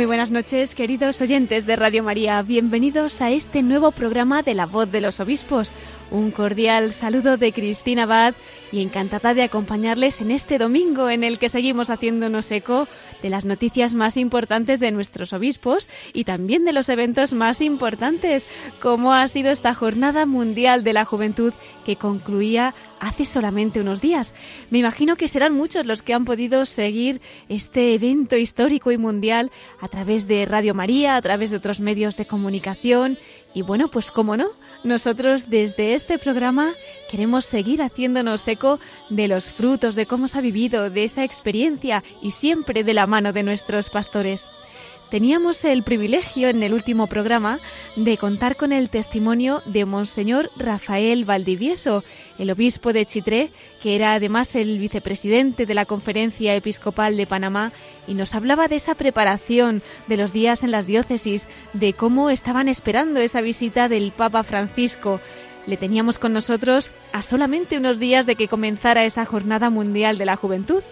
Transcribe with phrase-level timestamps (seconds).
[0.00, 2.40] Muy buenas noches, queridos oyentes de Radio María.
[2.40, 5.74] Bienvenidos a este nuevo programa de La Voz de los Obispos.
[6.10, 8.34] Un cordial saludo de Cristina Abad
[8.72, 12.88] y encantada de acompañarles en este domingo en el que seguimos haciéndonos eco
[13.22, 18.48] de las noticias más importantes de nuestros obispos y también de los eventos más importantes,
[18.80, 21.52] como ha sido esta Jornada Mundial de la Juventud
[21.84, 24.34] que concluía hace solamente unos días.
[24.70, 29.50] Me imagino que serán muchos los que han podido seguir este evento histórico y mundial
[29.80, 33.18] a través de Radio María, a través de otros medios de comunicación
[33.54, 34.48] y bueno, pues cómo no,
[34.84, 36.72] nosotros desde este programa
[37.10, 42.04] queremos seguir haciéndonos eco de los frutos, de cómo se ha vivido, de esa experiencia
[42.22, 44.48] y siempre de la mano de nuestros pastores.
[45.10, 47.58] Teníamos el privilegio en el último programa
[47.96, 52.04] de contar con el testimonio de Monseñor Rafael Valdivieso,
[52.38, 53.50] el obispo de Chitré,
[53.82, 57.72] que era además el vicepresidente de la Conferencia Episcopal de Panamá,
[58.06, 62.68] y nos hablaba de esa preparación de los días en las diócesis, de cómo estaban
[62.68, 65.20] esperando esa visita del Papa Francisco.
[65.66, 70.26] Le teníamos con nosotros a solamente unos días de que comenzara esa Jornada Mundial de
[70.26, 70.84] la Juventud.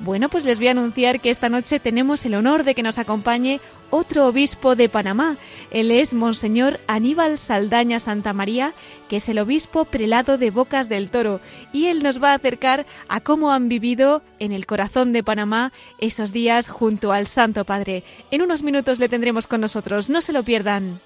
[0.00, 2.98] Bueno, pues les voy a anunciar que esta noche tenemos el honor de que nos
[2.98, 3.60] acompañe
[3.90, 5.38] otro obispo de Panamá.
[5.70, 8.74] Él es Monseñor Aníbal Saldaña Santa María,
[9.08, 11.40] que es el obispo prelado de Bocas del Toro,
[11.72, 15.72] y él nos va a acercar a cómo han vivido en el corazón de Panamá
[15.98, 18.02] esos días junto al Santo Padre.
[18.32, 21.00] En unos minutos le tendremos con nosotros, no se lo pierdan.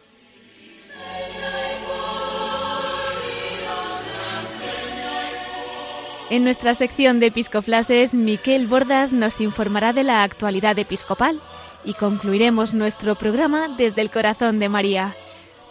[6.31, 11.41] En nuestra sección de episcoflases, Miquel Bordas nos informará de la actualidad episcopal
[11.85, 15.17] y concluiremos nuestro programa desde el corazón de María.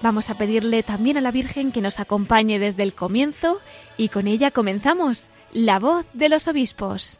[0.01, 3.59] Vamos a pedirle también a la Virgen que nos acompañe desde el comienzo
[3.97, 7.19] y con ella comenzamos La voz de los obispos.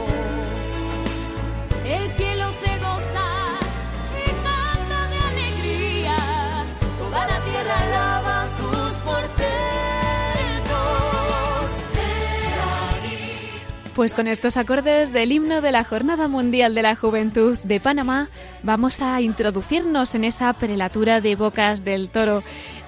[14.01, 18.27] Pues con estos acordes del himno de la Jornada Mundial de la Juventud de Panamá,
[18.63, 22.41] vamos a introducirnos en esa prelatura de Bocas del Toro.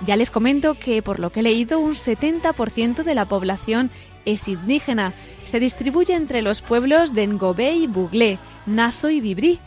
[0.08, 3.92] Ya les comento que, por lo que he leído, un 70% de la población
[4.26, 5.14] es indígena.
[5.46, 9.60] Se distribuye entre los pueblos de Ngobé y Buglé, Naso y Vibrí.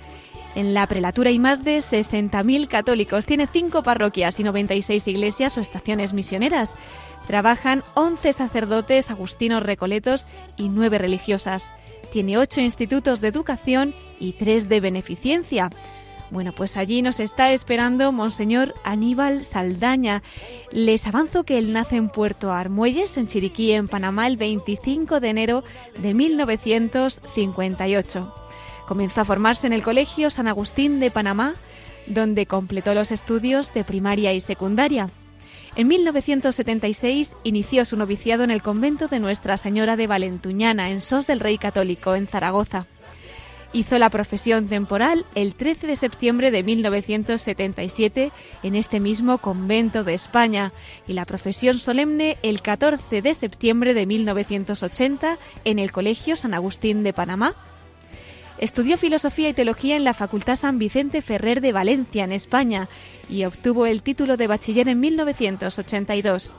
[0.57, 3.25] En la prelatura hay más de 60.000 católicos.
[3.25, 6.75] Tiene cinco parroquias y 96 iglesias o estaciones misioneras.
[7.27, 10.27] Trabajan 11 sacerdotes agustinos recoletos
[10.57, 11.69] y 9 religiosas.
[12.13, 15.71] Tiene 8 institutos de educación y 3 de beneficencia.
[16.31, 20.25] Bueno, pues allí nos está esperando Monseñor Aníbal Saldaña.
[20.73, 25.29] Les avanzo que él nace en Puerto Armuelles, en Chiriquí, en Panamá, el 25 de
[25.29, 25.63] enero
[25.99, 28.35] de 1958.
[28.89, 31.55] Comenzó a formarse en el Colegio San Agustín de Panamá,
[32.07, 35.11] donde completó los estudios de primaria y secundaria.
[35.77, 41.27] En 1976 inició su noviciado en el convento de Nuestra Señora de Valentuñana, en Sos
[41.27, 42.87] del Rey Católico, en Zaragoza.
[43.75, 48.33] Hizo la profesión temporal el 13 de septiembre de 1977
[48.63, 50.73] en este mismo convento de España
[51.07, 57.03] y la profesión solemne el 14 de septiembre de 1980 en el Colegio San Agustín
[57.03, 57.55] de Panamá.
[58.59, 62.89] Estudió filosofía y teología en la Facultad San Vicente Ferrer de Valencia, en España,
[63.29, 66.55] y obtuvo el título de bachiller en 1982.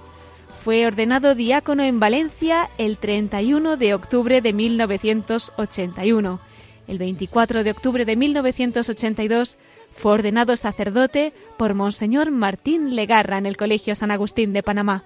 [0.64, 6.40] Fue ordenado diácono en Valencia el 31 de octubre de 1981.
[6.88, 9.58] El 24 de octubre de 1982
[9.96, 15.04] fue ordenado sacerdote por Monseñor Martín Legarra en el Colegio San Agustín de Panamá.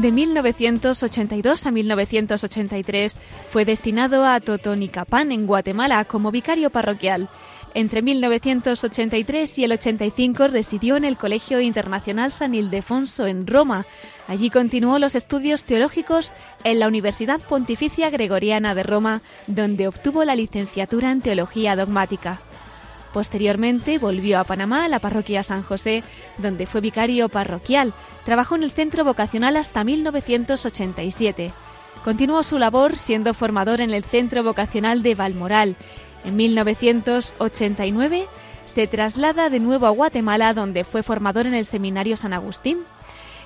[0.00, 3.18] De 1982 a 1983
[3.50, 7.28] fue destinado a Totonicapán, en Guatemala, como vicario parroquial.
[7.74, 13.84] Entre 1983 y el 85 residió en el Colegio Internacional San Ildefonso en Roma.
[14.26, 16.32] Allí continuó los estudios teológicos
[16.64, 22.40] en la Universidad Pontificia Gregoriana de Roma, donde obtuvo la licenciatura en Teología Dogmática.
[23.12, 26.02] Posteriormente volvió a Panamá, a la parroquia San José,
[26.38, 27.92] donde fue vicario parroquial.
[28.24, 31.52] Trabajó en el centro vocacional hasta 1987.
[32.04, 35.76] Continuó su labor siendo formador en el centro vocacional de Valmoral.
[36.24, 38.26] En 1989
[38.64, 42.84] se traslada de nuevo a Guatemala, donde fue formador en el Seminario San Agustín.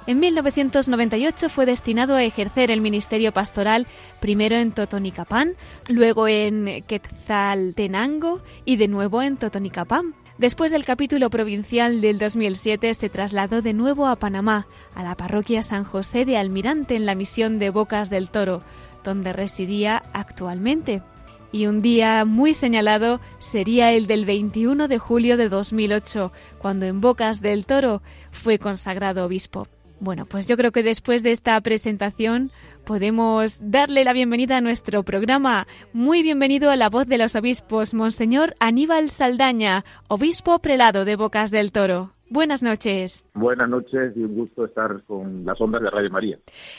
[0.06, 3.86] En 1998 fue destinado a ejercer el ministerio pastoral
[4.20, 5.54] primero en Totonicapán,
[5.88, 10.14] luego en Quetzaltenango y de nuevo en Totonicapán.
[10.36, 15.62] Después del capítulo provincial del 2007 se trasladó de nuevo a Panamá, a la parroquia
[15.62, 18.62] San José de Almirante en la misión de Bocas del Toro,
[19.04, 21.02] donde residía actualmente.
[21.50, 27.00] Y un día muy señalado sería el del 21 de julio de 2008, cuando en
[27.00, 28.02] Bocas del Toro
[28.32, 29.68] fue consagrado obispo.
[30.00, 32.50] Bueno, pues yo creo que después de esta presentación
[32.84, 35.66] podemos darle la bienvenida a nuestro programa.
[35.92, 41.50] Muy bienvenido a la voz de los obispos, Monseñor Aníbal Saldaña, obispo prelado de Bocas
[41.50, 42.12] del Toro.
[42.34, 43.24] Buenas noches.
[43.32, 46.36] Buenas noches y un gusto estar con las ondas de Radio María.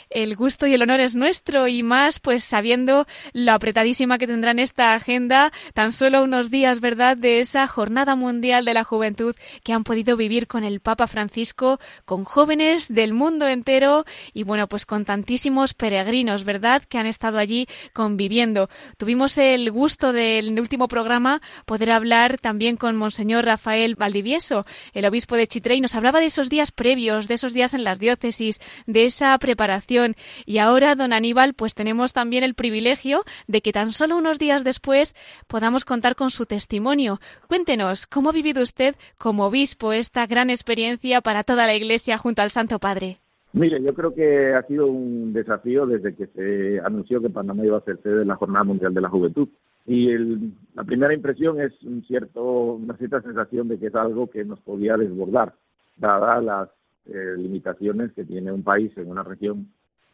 [0.10, 4.60] El gusto y el honor es nuestro y más pues sabiendo lo apretadísima que tendrán
[4.60, 9.72] esta agenda, tan solo unos días, ¿verdad?, de esa Jornada Mundial de la Juventud que
[9.72, 14.04] han podido vivir con el Papa Francisco, con jóvenes del mundo entero
[14.34, 18.68] y bueno, pues con tantísimos peregrinos, ¿verdad?, que han estado allí conviviendo.
[18.98, 25.38] Tuvimos el gusto del último programa poder hablar también con Monseñor Rafael Valdivieso, el obispo
[25.38, 28.60] de Chitré y nos hablaba de esos días previos, de esos días en las diócesis,
[28.88, 30.16] de esa preparación.
[30.46, 34.64] Y ahora, don Aníbal, pues tenemos también el privilegio de que tan solo unos días
[34.64, 35.16] después
[35.48, 37.20] podamos contar con su testimonio.
[37.48, 42.42] Cuéntenos, ¿cómo ha vivido usted como obispo esta gran experiencia para toda la Iglesia junto
[42.42, 43.20] al Santo Padre?
[43.56, 47.78] Mire, yo creo que ha sido un desafío desde que se anunció que Panamá iba
[47.78, 49.48] a ser sede de la Jornada Mundial de la Juventud.
[49.88, 54.30] Y el, la primera impresión es un cierto, una cierta sensación de que es algo
[54.30, 55.54] que nos podía desbordar,
[55.98, 56.70] dadas las
[57.08, 59.70] eh, limitaciones que tiene un país en una región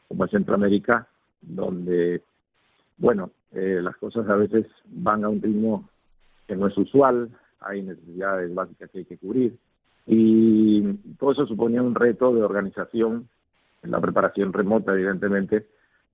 [0.10, 1.08] como Centroamérica,
[1.42, 2.22] donde,
[2.98, 5.90] bueno, eh, las cosas a veces van a un ritmo
[6.48, 7.30] que no es usual,
[7.62, 9.56] hay necesidades básicas que hay que cubrir,
[10.06, 10.82] y
[11.18, 13.30] todo eso suponía un reto de organización,
[13.84, 15.66] en la preparación remota, evidentemente,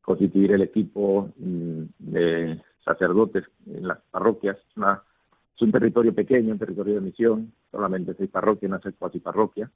[0.01, 4.57] constituir el equipo mm, de sacerdotes en las parroquias.
[4.57, 9.69] Es, un territorio pequeño, un territorio de misión, solamente seis parroquias, no sé cuatro parroquias,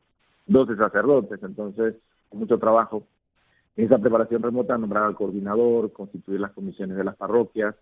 [0.45, 1.95] doce sacerdotes, entonces
[2.31, 3.03] mucho trabajo.
[3.75, 7.75] En esa preparación remota, nombrar al coordinador, constituir las comisiones de las parroquias.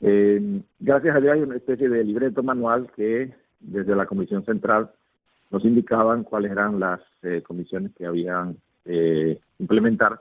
[0.00, 4.90] Eh, gracias a Dios hay una especie de libreto manual que desde la Comisión Central
[5.50, 10.20] nos indicaban cuáles eran las eh, comisiones que habían eh, implementar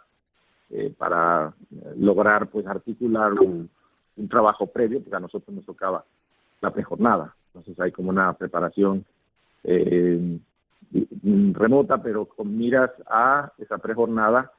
[0.69, 1.53] eh, para
[1.97, 3.69] lograr pues articular un,
[4.17, 6.03] un trabajo previo, porque a nosotros nos tocaba
[6.61, 7.35] la prejornada.
[7.47, 9.05] Entonces hay como una preparación
[9.63, 10.39] eh,
[11.53, 14.51] remota, pero con miras a esa prejornada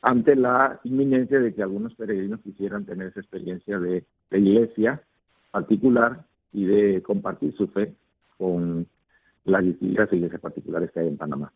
[0.00, 5.00] ante la inminencia de que algunos peregrinos quisieran tener esa experiencia de, de iglesia
[5.50, 7.94] particular y de compartir su fe
[8.36, 8.86] con
[9.44, 11.52] las distintas iglesias particulares que hay en Panamá.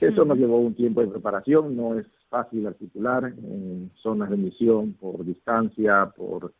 [0.00, 4.94] Eso nos llevó un tiempo de preparación, no es fácil articular en zonas de misión
[4.94, 6.52] por distancia, por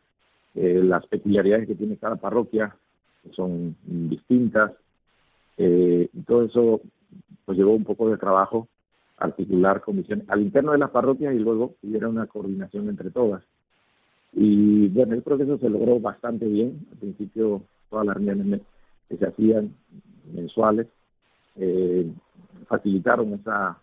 [0.53, 2.75] eh, las peculiaridades que tiene cada parroquia,
[3.23, 4.73] que son distintas.
[5.57, 6.81] Eh, y todo eso
[7.45, 8.67] pues llevó un poco de trabajo
[9.17, 13.43] articular comisiones al interno de las parroquias y luego hubiera una coordinación entre todas.
[14.33, 16.85] Y bueno, el proceso se logró bastante bien.
[16.91, 18.61] Al principio todas las reuniones
[19.09, 19.75] que se hacían
[20.33, 20.87] mensuales
[21.57, 22.09] eh,
[22.67, 23.77] facilitaron esa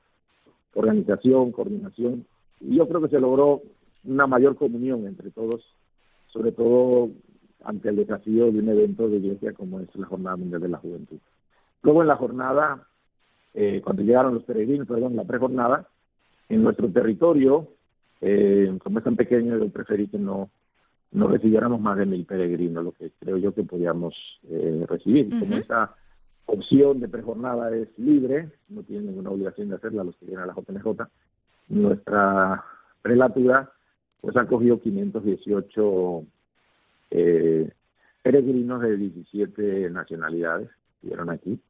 [0.74, 2.26] organización, coordinación,
[2.60, 3.62] y yo creo que se logró
[4.04, 5.64] una mayor comunión entre todos,
[6.28, 7.10] sobre todo
[7.64, 10.78] ante el desafío de un evento de iglesia como es la Jornada Mundial de la
[10.78, 11.18] Juventud.
[11.82, 12.86] Luego en la jornada,
[13.54, 15.88] eh, cuando llegaron los peregrinos, perdón, la prejornada,
[16.48, 17.68] en nuestro territorio,
[18.20, 20.50] eh, como es tan pequeño, yo preferí que no,
[21.12, 24.14] no recibiéramos más de mil peregrinos, lo que creo yo que podíamos
[24.48, 25.28] eh, recibir.
[25.38, 25.56] Como
[26.48, 30.46] opción de prejornada es libre, no tienen ninguna obligación de hacerla los que vienen a
[30.46, 31.06] la JNJ,
[31.68, 32.64] nuestra
[33.02, 33.70] prelatura
[34.20, 36.24] pues ha cogido 518
[37.10, 37.70] eh,
[38.22, 40.70] peregrinos de 17 nacionalidades,
[41.02, 41.60] vieron aquí,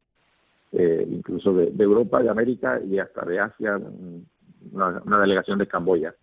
[0.73, 3.79] eh, incluso de, de, Europa, de América y hasta de Asia,
[4.73, 6.15] una, una, delegación de Camboya.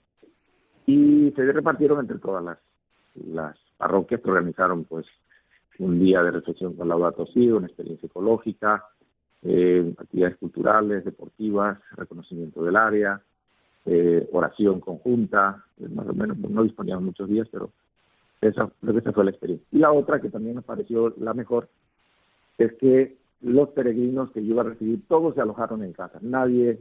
[0.85, 2.57] Y se repartieron entre todas las,
[3.15, 5.05] las parroquias que organizaron pues
[5.79, 8.86] un día de reflexión con Laudato Si, una experiencia ecológica,
[9.44, 13.22] eh, actividades culturales, deportivas, reconocimiento del área,
[13.86, 17.72] eh, oración conjunta, eh, más o menos, no disponíamos muchos días, pero
[18.41, 19.67] esa, creo que esa fue la experiencia.
[19.72, 21.70] Y la otra que también nos pareció la mejor
[22.58, 26.17] es que los peregrinos que yo iba a recibir, todos se alojaron en casa.
[26.22, 26.79] Nadie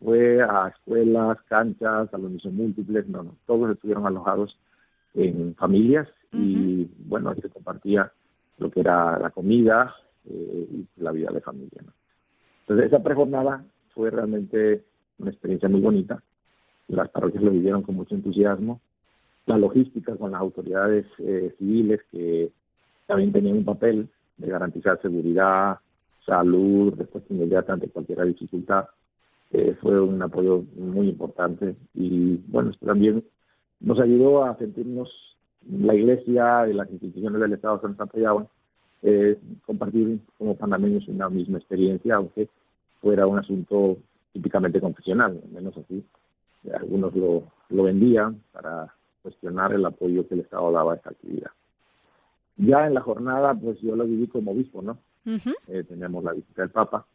[0.00, 4.56] fue a escuelas, canchas, a los múltiples, no, no, todos estuvieron alojados
[5.14, 8.12] en familias y bueno, se compartía
[8.58, 9.94] lo que era la comida
[10.28, 11.82] eh, y la vida de familia.
[11.84, 11.92] ¿no?
[12.60, 14.84] Entonces esa prejornada fue realmente
[15.18, 16.22] una experiencia muy bonita.
[16.88, 18.80] Las parroquias lo vivieron con mucho entusiasmo.
[19.46, 22.50] La logística con las autoridades eh, civiles que
[23.06, 24.08] también tenían un papel
[24.38, 25.78] de garantizar seguridad,
[26.24, 28.86] salud, respuesta inmediata ante cualquier dificultad,
[29.52, 33.24] eh, fue un apoyo muy importante y bueno, también
[33.80, 35.10] nos ayudó a sentirnos
[35.70, 38.48] la iglesia y las instituciones del Estado se nos apoyaban,
[39.02, 42.48] eh, compartir como panameños una misma experiencia, aunque
[43.00, 43.98] fuera un asunto
[44.32, 46.04] típicamente confesional, al menos así.
[46.72, 48.92] Algunos lo, lo vendían para
[49.22, 51.50] cuestionar el apoyo que el Estado daba a esta actividad.
[52.56, 54.98] Ya en la jornada, pues yo lo viví como obispo, ¿no?
[55.68, 57.06] eh, teníamos la visita del Papa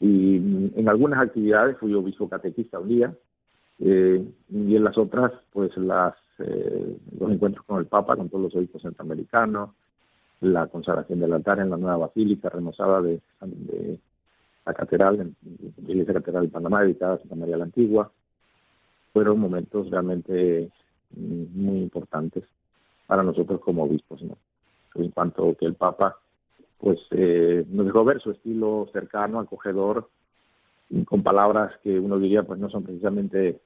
[0.00, 3.14] y en algunas actividades fui obispo catequista un día
[3.80, 8.44] eh, y en las otras, pues las eh, los encuentros con el Papa, con todos
[8.44, 9.70] los obispos centroamericanos,
[10.40, 13.98] la consagración del altar en la nueva basílica remozada de, de
[14.66, 18.10] la catedral, la iglesia catedral de Panamá, dedicada a Santa María la Antigua.
[19.12, 20.70] Fueron momentos realmente
[21.16, 22.44] mm, muy importantes
[23.06, 24.36] para nosotros como obispos, ¿no?
[24.94, 26.18] En cuanto que el Papa
[26.78, 30.08] pues eh, nos dejó ver su estilo cercano, acogedor,
[31.06, 33.60] con palabras que uno diría pues no son precisamente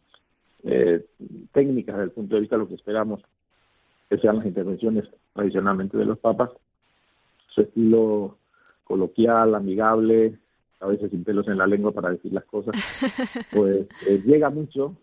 [0.64, 1.04] eh,
[1.52, 3.20] técnicas desde el punto de vista de lo que esperamos
[4.08, 6.50] que sean las intervenciones tradicionalmente de los papas,
[7.48, 8.36] su estilo
[8.84, 10.36] coloquial, amigable,
[10.80, 12.74] a veces sin pelos en la lengua para decir las cosas,
[13.52, 14.96] pues eh, llega mucho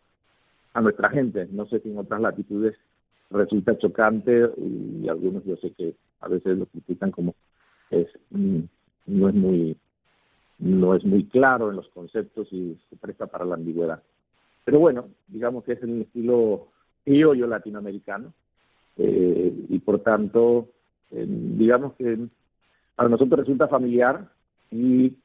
[0.73, 1.47] a nuestra gente.
[1.51, 2.75] No sé si en otras latitudes
[3.29, 7.35] resulta chocante y algunos yo sé que a veces lo critican como
[7.89, 8.59] es mm,
[9.07, 9.77] no es muy
[10.59, 14.01] no es muy claro en los conceptos y se presta para la ambigüedad.
[14.67, 16.67] Pero bueno, digamos que es el estilo
[17.05, 18.33] criollo latinoamericano
[18.97, 20.67] eh, y por tanto,
[21.09, 22.27] eh, digamos que
[22.93, 24.27] para nosotros resulta familiar
[24.69, 25.15] y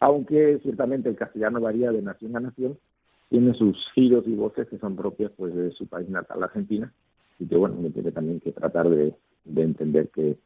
[0.00, 2.78] aunque ciertamente el castellano varía de nación a nación,
[3.28, 6.90] tiene sus giros y voces que son propias pues de su país natal, Argentina,
[7.38, 9.12] y que bueno, uno tiene también que tratar de,
[9.44, 10.38] de entender que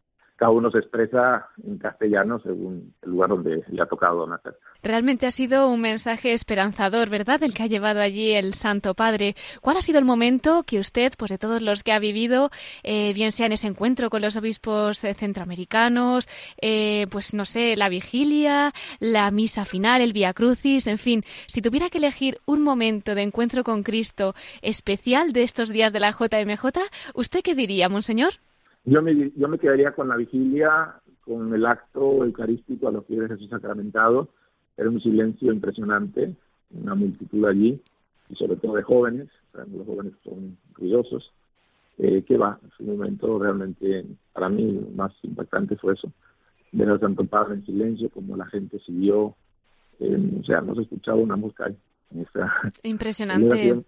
[0.42, 4.58] cada uno se expresa en castellano según el lugar donde le ha tocado nacer.
[4.82, 7.44] Realmente ha sido un mensaje esperanzador, ¿verdad?
[7.44, 9.36] El que ha llevado allí el Santo Padre.
[9.60, 12.50] ¿Cuál ha sido el momento que usted, pues de todos los que ha vivido,
[12.82, 16.28] eh, bien sea en ese encuentro con los obispos eh, centroamericanos,
[16.60, 21.62] eh, pues no sé, la vigilia, la misa final, el Via Crucis, en fin, si
[21.62, 26.10] tuviera que elegir un momento de encuentro con Cristo especial de estos días de la
[26.10, 26.64] JMJ,
[27.14, 28.32] ¿usted qué diría, monseñor?
[28.84, 33.20] Yo me, yo me quedaría con la vigilia, con el acto eucarístico a los pies
[33.20, 34.28] de Jesús sacramentado.
[34.76, 36.34] Era un silencio impresionante,
[36.70, 37.80] una multitud allí,
[38.28, 41.32] y sobre todo de jóvenes, los jóvenes son ruidosos.
[41.98, 46.10] Eh, que va, es un momento realmente, para mí, más impactante fue eso,
[46.72, 49.36] ver al Santo Padre en silencio, como la gente siguió,
[50.00, 53.84] eh, o sea, no se escuchaba una mosca en esta Impresionante.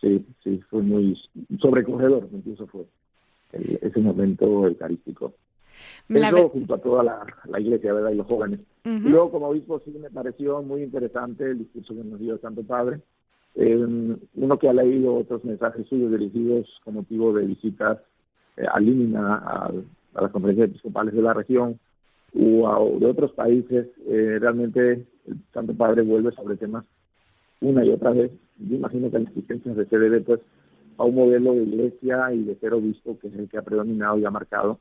[0.00, 1.20] Sí, sí, fue muy
[1.60, 2.86] sobrecogedor, incluso fue
[3.52, 5.34] ese momento eucarístico.
[6.08, 8.10] Eso junto a toda la, la, iglesia, ¿verdad?
[8.10, 8.60] Y los jóvenes.
[8.84, 12.40] y luego, como obispo, sí me pareció muy interesante el discurso que nos dio el
[12.40, 13.00] Santo Padre.
[13.54, 17.98] Eh, uno que ha leído otros mensajes suyos dirigidos con motivo de visitas
[18.56, 19.72] eh, a Límina, a,
[20.14, 21.78] a, las conferencias episcopales de la región
[22.34, 26.84] o a, de otros países, eh, realmente el Santo Padre vuelve sobre temas
[27.60, 28.30] una y otra vez.
[28.58, 30.40] Yo imagino que las existencias de CDB, pues,
[30.98, 34.18] a un modelo de iglesia y de ser obispo, que es el que ha predominado
[34.18, 34.78] y ha marcado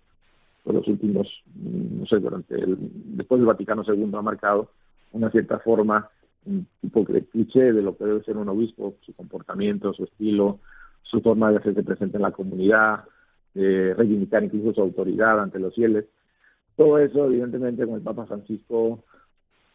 [0.63, 2.77] por los últimos, mm, no sé, durante el,
[3.17, 4.69] después del Vaticano II ha marcado
[5.13, 6.09] una cierta forma,
[6.45, 10.59] un tipo de cliché de lo que debe ser un obispo, su comportamiento, su estilo,
[11.03, 13.03] su forma de hacerse presente en la comunidad,
[13.53, 16.05] de reivindicar incluso su autoridad ante los fieles.
[16.77, 19.03] Todo eso, evidentemente, con el Papa Francisco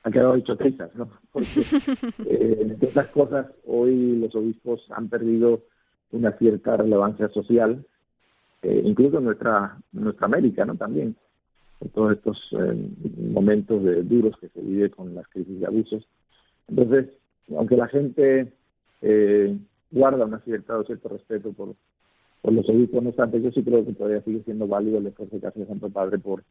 [0.03, 1.11] ha quedado hecho trizas, ¿no?
[1.33, 1.63] Porque
[2.25, 5.63] eh, otras cosas, hoy los obispos han perdido
[6.13, 7.85] una cierta relevancia social,
[8.63, 10.77] eh, incluso en nuestra, nuestra América, ¿no?
[10.77, 11.17] También,
[11.81, 12.89] en todos estos eh,
[13.33, 16.07] momentos de duros que se vive con las crisis de abusos.
[16.69, 17.11] Entonces,
[17.57, 18.53] aunque la gente
[19.03, 19.57] eh,
[19.91, 21.75] guarda una cierta, cierto respeto por,
[22.43, 25.41] por los obispos, no obstante, yo sí creo que todavía sigue siendo válido el esfuerzo
[25.41, 26.43] que hace el Santo Padre por,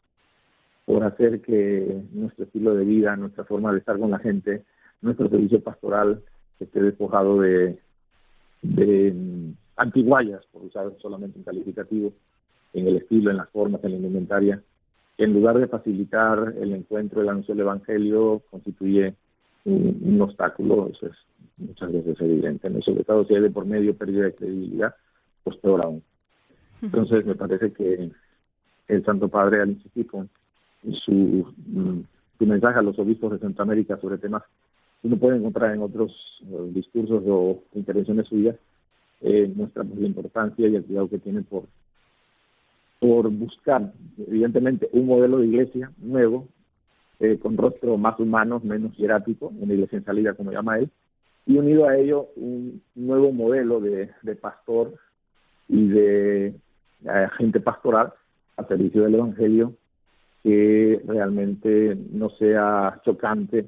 [0.85, 4.63] por hacer que nuestro estilo de vida, nuestra forma de estar con la gente,
[5.01, 6.23] nuestro servicio pastoral
[6.59, 7.79] esté despojado de,
[8.73, 9.13] de
[9.77, 12.13] antiguayas, por usar solamente un calificativo,
[12.73, 14.61] en el estilo, en las formas, en la indumentaria,
[15.17, 19.15] que en lugar de facilitar el encuentro, el anuncio del Evangelio, constituye
[19.63, 21.13] un, un obstáculo, eso es
[21.57, 22.81] muchas veces evidente, ¿no?
[22.81, 24.93] Sobre todo si hay de por medio pérdida de credibilidad,
[25.43, 26.03] pues peor aún.
[26.81, 28.11] Entonces me parece que
[28.87, 30.29] el Santo Padre al insistir con
[31.05, 31.99] su, mm,
[32.37, 34.43] su mensaje a los obispos de Centroamérica sobre temas
[35.05, 38.55] uno puede encontrar en otros eh, discursos o intervenciones suyas,
[39.21, 41.65] eh, muestra pues, la importancia y el cuidado que tiene por,
[42.99, 46.47] por buscar, evidentemente, un modelo de iglesia nuevo,
[47.19, 50.89] eh, con rostro más humano, menos hierático, una iglesia en salida, como llama él,
[51.45, 54.95] y unido a ello un nuevo modelo de, de pastor
[55.69, 56.53] y de eh,
[57.03, 58.11] agente pastoral
[58.57, 59.73] al servicio del Evangelio
[60.41, 63.67] que realmente no sea chocante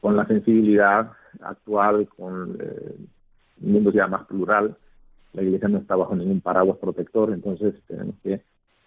[0.00, 2.96] con la sensibilidad actual, con eh,
[3.62, 4.76] un mundo ya más plural.
[5.32, 8.40] La iglesia no está bajo ningún paraguas protector, entonces tenemos que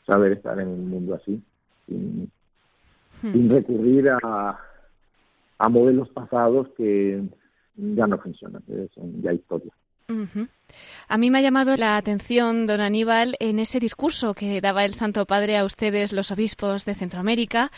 [0.05, 1.41] saber estar en un mundo así,
[1.87, 2.29] sin,
[3.21, 4.59] sin recurrir a,
[5.57, 7.23] a modelos pasados que
[7.75, 9.71] ya no funcionan, que son ya historia.
[11.07, 14.93] A mí me ha llamado la atención, don Aníbal, en ese discurso que daba el
[14.93, 17.71] Santo Padre a ustedes, los obispos de Centroamérica,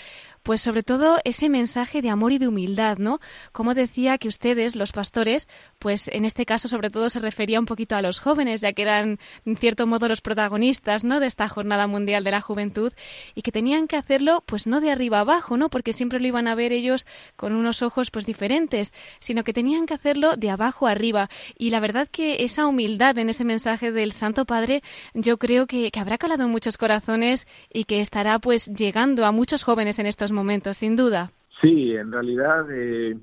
[0.45, 3.19] pues sobre todo ese mensaje de amor y de humildad, ¿no?
[3.51, 7.65] Como decía que ustedes, los pastores, pues en este caso sobre todo se refería un
[7.65, 11.19] poquito a los jóvenes, ya que eran en cierto modo los protagonistas, ¿no?
[11.19, 12.93] De esta Jornada Mundial de la Juventud
[13.33, 15.69] y que tenían que hacerlo, pues no de arriba abajo, ¿no?
[15.69, 19.87] Porque siempre lo iban a ver ellos con unos ojos, pues diferentes, sino que tenían
[19.87, 21.27] que hacerlo de abajo arriba.
[21.57, 24.81] Y la verdad que esa humildad en ese mensaje del Santo Padre,
[25.13, 29.31] yo creo que, que habrá calado en muchos corazones y que estará pues llegando a
[29.31, 31.31] muchos jóvenes en estos momentos, sin duda.
[31.61, 33.17] Sí, en realidad eh,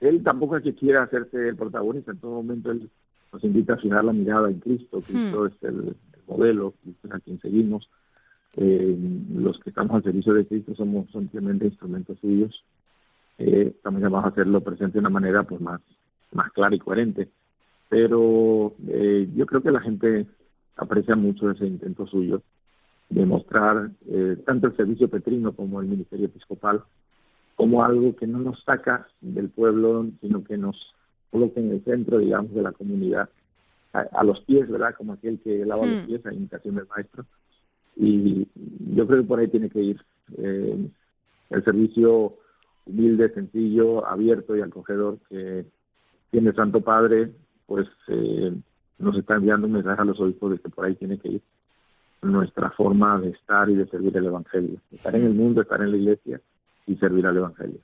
[0.00, 2.88] él tampoco es que quiera hacerse el protagonista, en todo momento él
[3.32, 7.14] nos invita a fijar la mirada en Cristo, Cristo es el, el modelo, Cristo es
[7.14, 7.88] a quien seguimos.
[8.56, 8.96] Eh,
[9.34, 12.64] los que estamos al servicio de Cristo somos simplemente instrumentos suyos.
[13.38, 15.80] Eh, estamos llamados a hacerlo presente de una manera pues más,
[16.32, 17.28] más clara y coherente.
[17.92, 20.26] Pero eh, yo creo que la gente
[20.76, 22.40] aprecia mucho ese intento suyo
[23.10, 26.82] de mostrar eh, tanto el servicio petrino como el ministerio episcopal
[27.54, 30.74] como algo que no nos saca del pueblo, sino que nos
[31.30, 33.28] coloca en el centro, digamos, de la comunidad,
[33.92, 34.94] a, a los pies, ¿verdad?
[34.96, 36.06] Como aquel que lava los Hmm.
[36.06, 37.26] pies a imitación del maestro.
[37.94, 38.48] Y
[38.96, 40.00] yo creo que por ahí tiene que ir
[40.38, 40.88] eh,
[41.50, 42.38] el servicio
[42.86, 45.66] humilde, sencillo, abierto y acogedor que
[46.30, 47.32] tiene el Santo Padre,
[47.72, 48.52] pues eh,
[48.98, 51.40] nos está enviando un mensaje a los obispos de que por ahí tiene que ir
[52.20, 54.76] nuestra forma de estar y de servir el Evangelio.
[54.92, 56.38] Estar en el mundo, estar en la iglesia
[56.86, 57.78] y servir al Evangelio.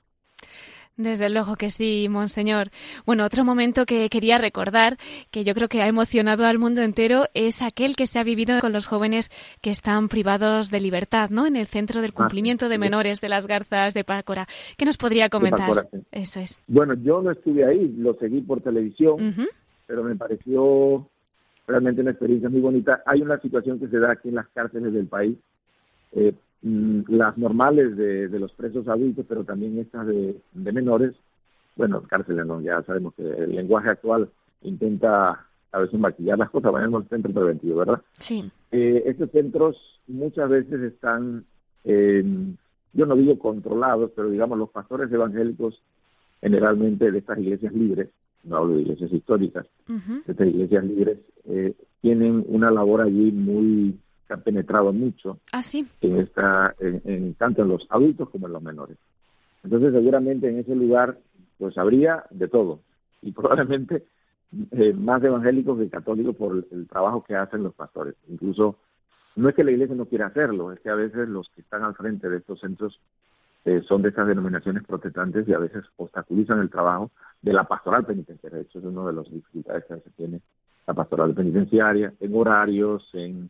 [0.95, 2.69] Desde luego que sí, monseñor.
[3.07, 4.97] Bueno, otro momento que quería recordar,
[5.31, 8.59] que yo creo que ha emocionado al mundo entero, es aquel que se ha vivido
[8.59, 11.47] con los jóvenes que están privados de libertad, ¿no?
[11.47, 14.45] En el centro del Ah, cumplimiento de menores de las garzas de Pácora.
[14.77, 15.67] ¿Qué nos podría comentar?
[15.67, 15.97] Pácora, sí.
[16.11, 16.61] Eso es.
[16.67, 19.47] Bueno, yo no estuve ahí, lo seguí por televisión, Ujú.
[19.89, 21.09] Pero me pareció
[21.65, 23.01] realmente una experiencia muy bonita.
[23.07, 25.35] Hay una situación que se da aquí en las cárceles del país,
[26.11, 31.15] eh, mm, las normales de, de los presos adultos, pero también estas de, de menores.
[31.75, 34.29] Bueno, cárceles no, ya sabemos que el lenguaje actual
[34.61, 38.01] intenta a veces maquillar las cosas, bueno, el centro preventivo, ¿verdad?
[38.13, 38.47] Sí.
[38.71, 39.75] Eh, estos centros
[40.05, 41.45] muchas veces están,
[41.83, 42.23] eh,
[42.93, 45.81] yo no digo controlados, pero digamos los pastores evangélicos
[46.41, 48.09] generalmente de estas iglesias libres,
[48.43, 53.97] no hablo de iglesias históricas, de estas iglesias libres, eh, tienen una labor allí muy,
[54.27, 55.87] que ha penetrado mucho Ah, sí.
[56.01, 58.97] en esta, en, en- tanto en los adultos como en los menores.
[59.63, 61.17] Entonces seguramente en ese lugar
[61.57, 62.79] pues habría de todo
[63.21, 64.03] y probablemente
[64.71, 68.15] eh, más evangélicos que católicos por el, el trabajo que hacen los pastores.
[68.29, 68.77] Incluso
[69.35, 71.83] no es que la iglesia no quiera hacerlo, es que a veces los que están
[71.83, 72.99] al frente de estos centros
[73.65, 78.05] eh, son de estas denominaciones protestantes y a veces obstaculizan el trabajo de la pastoral
[78.05, 78.57] penitenciaria.
[78.57, 80.41] De hecho, es una de las dificultades que se tiene
[80.87, 83.49] la pastoral penitenciaria, en horarios, en,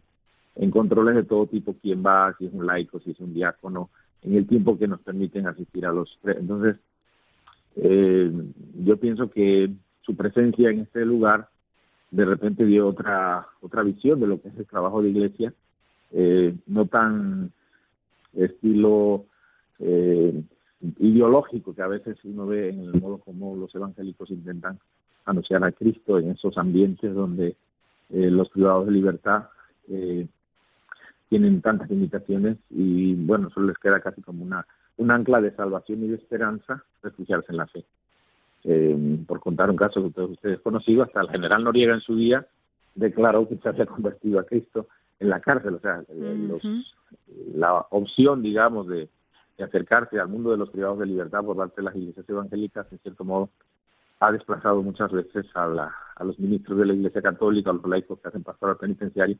[0.55, 3.89] en controles de todo tipo, quién va, si es un laico, si es un diácono,
[4.23, 6.19] en el tiempo que nos permiten asistir a los...
[6.25, 6.75] Entonces,
[7.77, 8.31] eh,
[8.83, 11.47] yo pienso que su presencia en este lugar
[12.11, 15.53] de repente dio otra otra visión de lo que es el trabajo de iglesia,
[16.11, 17.51] eh, no tan
[18.33, 19.25] estilo
[19.79, 20.43] eh,
[20.99, 24.79] ideológico que a veces uno ve en el modo como los evangélicos intentan
[25.25, 27.55] anunciar a Cristo en esos ambientes donde
[28.09, 29.49] eh, los privados de libertad
[29.89, 30.27] eh,
[31.29, 34.65] tienen tantas limitaciones y bueno, solo les queda casi como una
[34.97, 37.85] un ancla de salvación y de esperanza refugiarse en la fe.
[38.65, 42.15] Eh, por contar un caso que todos ustedes conocido, hasta el general Noriega en su
[42.15, 42.45] día
[42.95, 44.87] declaró que se había convertido a Cristo
[45.19, 46.61] en la cárcel, o sea, los,
[47.53, 49.07] la opción, digamos, de,
[49.59, 52.87] de, acercarse al mundo de los privados de libertad por parte de las iglesias evangélicas,
[52.91, 53.49] en cierto modo,
[54.19, 57.85] ha desplazado muchas veces a, la, a los ministros de la Iglesia Católica, a los
[57.85, 59.37] laicos que hacen pastoral penitenciario.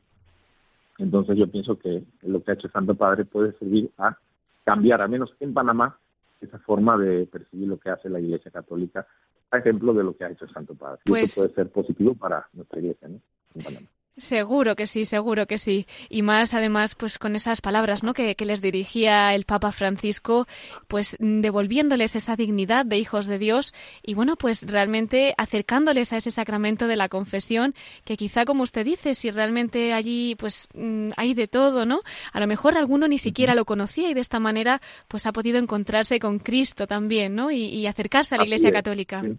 [0.98, 4.16] Entonces yo pienso que lo que ha hecho el Santo Padre puede servir a
[4.64, 5.98] cambiar, al menos en Panamá,
[6.40, 9.06] esa forma de percibir lo que hace la Iglesia Católica,
[9.50, 11.00] a ejemplo de lo que ha hecho el Santo Padre.
[11.04, 13.20] Y Pues- eso puede ser positivo para nuestra Iglesia, ¿no?
[13.54, 13.88] En Panamá.
[14.16, 15.86] Seguro que sí, seguro que sí.
[16.10, 18.12] Y más además, pues con esas palabras, ¿no?
[18.12, 20.46] Que, que les dirigía el Papa Francisco,
[20.88, 26.30] pues devolviéndoles esa dignidad de hijos de Dios y bueno, pues realmente acercándoles a ese
[26.30, 31.32] sacramento de la confesión, que quizá como usted dice, si realmente allí pues mm, hay
[31.32, 32.00] de todo, ¿no?
[32.32, 35.58] A lo mejor alguno ni siquiera lo conocía y de esta manera pues ha podido
[35.58, 37.50] encontrarse con Cristo también, ¿no?
[37.50, 39.22] Y, y acercarse a la Iglesia es, Católica.
[39.22, 39.38] sí.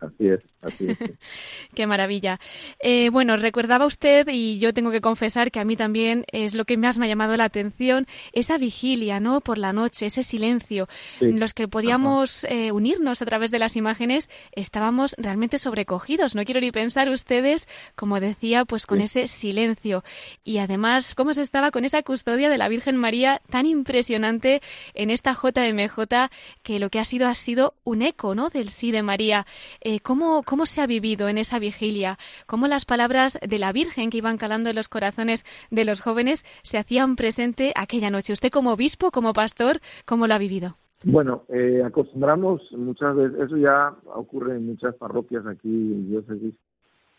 [0.00, 0.98] Así es, así es.
[1.74, 2.38] Qué maravilla.
[2.80, 6.64] Eh, bueno, recordaba usted, y yo tengo que confesar que a mí también es lo
[6.64, 9.40] que más me ha llamado la atención, esa vigilia, ¿no?
[9.40, 10.88] Por la noche, ese silencio.
[11.18, 11.26] Sí.
[11.32, 16.34] Los que podíamos eh, unirnos a través de las imágenes estábamos realmente sobrecogidos.
[16.34, 19.04] No quiero ni pensar ustedes, como decía, pues con Sí.
[19.04, 20.04] ese silencio.
[20.44, 24.60] Y además, cómo se estaba con esa custodia de la Virgen María tan impresionante
[24.94, 26.30] en esta JMJ,
[26.62, 28.48] que lo que ha sido ha sido un eco, ¿no?
[28.48, 29.46] Del sí de María.
[29.90, 32.18] Eh, ¿cómo, ¿Cómo se ha vivido en esa vigilia?
[32.44, 36.44] ¿Cómo las palabras de la Virgen que iban calando en los corazones de los jóvenes
[36.60, 38.34] se hacían presente aquella noche?
[38.34, 40.74] Usted como obispo, como pastor, ¿cómo lo ha vivido?
[41.04, 46.54] Bueno, eh, acostumbramos muchas veces, eso ya ocurre en muchas parroquias aquí en diócesis,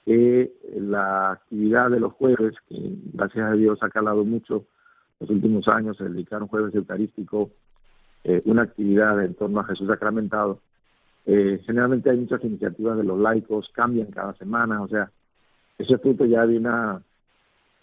[0.06, 2.78] que la actividad de los jueves, que
[3.14, 4.66] gracias a Dios ha calado mucho
[5.20, 7.50] los últimos años, el dedicar un jueves eucarístico,
[8.26, 10.60] eh, una actividad en torno a Jesús sacramentado,
[11.26, 15.12] eh, generalmente hay muchas iniciativas de los laicos, cambian cada semana, o sea,
[15.78, 17.02] eso es fruto ya de una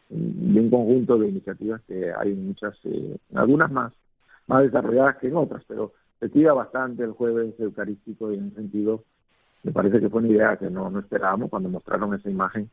[0.09, 3.93] de un conjunto de iniciativas que hay muchas, eh, algunas más,
[4.47, 8.57] más desarrolladas que en otras, pero se cuida bastante el jueves eucarístico y en ese
[8.57, 9.03] sentido
[9.65, 12.71] me parece que fue una idea que no, no esperábamos cuando mostraron esa imagen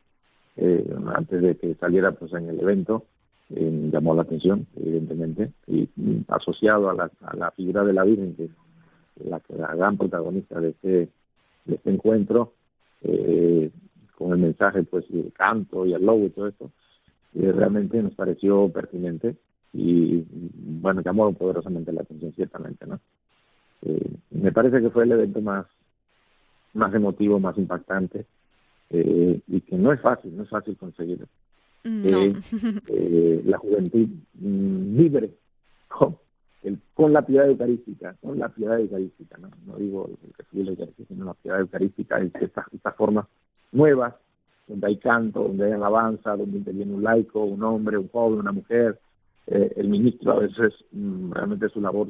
[0.56, 3.04] eh, antes de que saliera pues en el evento
[3.50, 8.04] eh, llamó la atención evidentemente y mm, asociado a la, a la figura de la
[8.04, 8.48] Virgen que
[9.22, 11.08] la, la gran protagonista de este,
[11.64, 12.52] de este encuentro
[13.02, 13.70] eh,
[14.16, 16.70] con el mensaje pues y el canto y el logo y todo esto
[17.34, 19.36] eh, realmente nos pareció pertinente
[19.72, 20.24] y
[20.80, 23.00] bueno llamó poderosamente la atención ciertamente no
[23.82, 25.66] eh, me parece que fue el evento más
[26.74, 28.26] más emotivo más impactante
[28.90, 31.26] y que no es fácil no es fácil conseguirlo
[31.84, 32.32] No.
[32.88, 35.30] Eh, la juventud mm, libre
[35.88, 36.16] con,
[36.64, 40.64] el- con la piedad eucarística con la piedad eucarística no, no digo el que sigue
[40.64, 43.26] la Eucaristía, sino la piedad eucarística es estas formas
[43.72, 44.14] nuevas
[44.66, 48.52] donde hay canto, donde hay alabanza, donde interviene un laico, un hombre, un joven, una
[48.52, 48.98] mujer,
[49.46, 52.08] eh, el ministro a veces mm, realmente su labor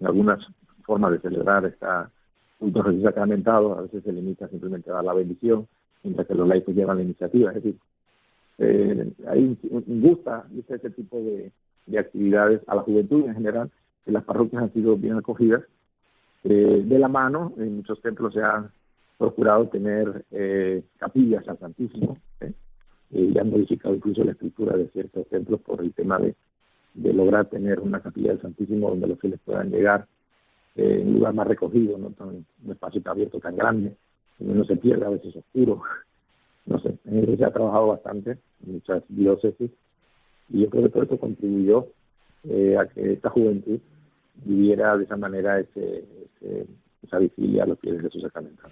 [0.00, 0.38] en algunas
[0.82, 2.10] formas de celebrar esta
[2.58, 5.66] culto a Jesús sacramentado, a veces se limita simplemente a dar la bendición,
[6.02, 7.76] mientras que los laicos llevan la iniciativa, es decir,
[8.58, 11.18] eh, ahí gusta, ese tipo
[11.86, 13.70] de actividades a la juventud en general,
[14.12, 15.62] las parroquias han sido bien acogidas,
[16.44, 18.70] eh, de la mano, en muchos templos se ha
[19.16, 22.52] procurado tener eh, capillas al Santísimo, ¿eh?
[23.10, 26.34] Y han modificado incluso la estructura de ciertos templos por el tema de,
[26.94, 30.06] de lograr tener una capilla del Santísimo donde los fieles puedan llegar
[30.74, 33.96] en un lugar más recogido, no tan un espacio tan abierto tan grande,
[34.38, 35.82] donde no se pierde, a veces oscuro.
[36.66, 39.70] No sé, en eso se ha trabajado bastante, muchas diócesis,
[40.48, 41.86] y yo creo que todo esto contribuyó
[42.78, 43.78] a que esta juventud
[44.34, 46.04] viviera de esa manera ese,
[46.40, 46.66] ese
[47.06, 48.70] esa vigilia a los pies de Jesús sacramentado.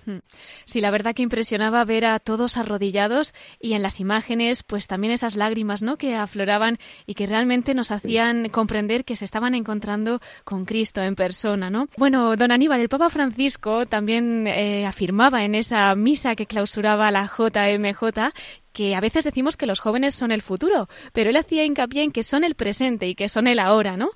[0.65, 5.13] Sí, la verdad que impresionaba ver a todos arrodillados y en las imágenes, pues también
[5.13, 5.97] esas lágrimas, ¿no?
[5.97, 11.15] Que afloraban y que realmente nos hacían comprender que se estaban encontrando con Cristo en
[11.15, 11.87] persona, ¿no?
[11.97, 17.27] Bueno, don Aníbal, el Papa Francisco también eh, afirmaba en esa misa que clausuraba la
[17.27, 18.33] JMJ
[18.73, 22.13] que a veces decimos que los jóvenes son el futuro, pero él hacía hincapié en
[22.13, 24.09] que son el presente y que son el ahora, ¿no?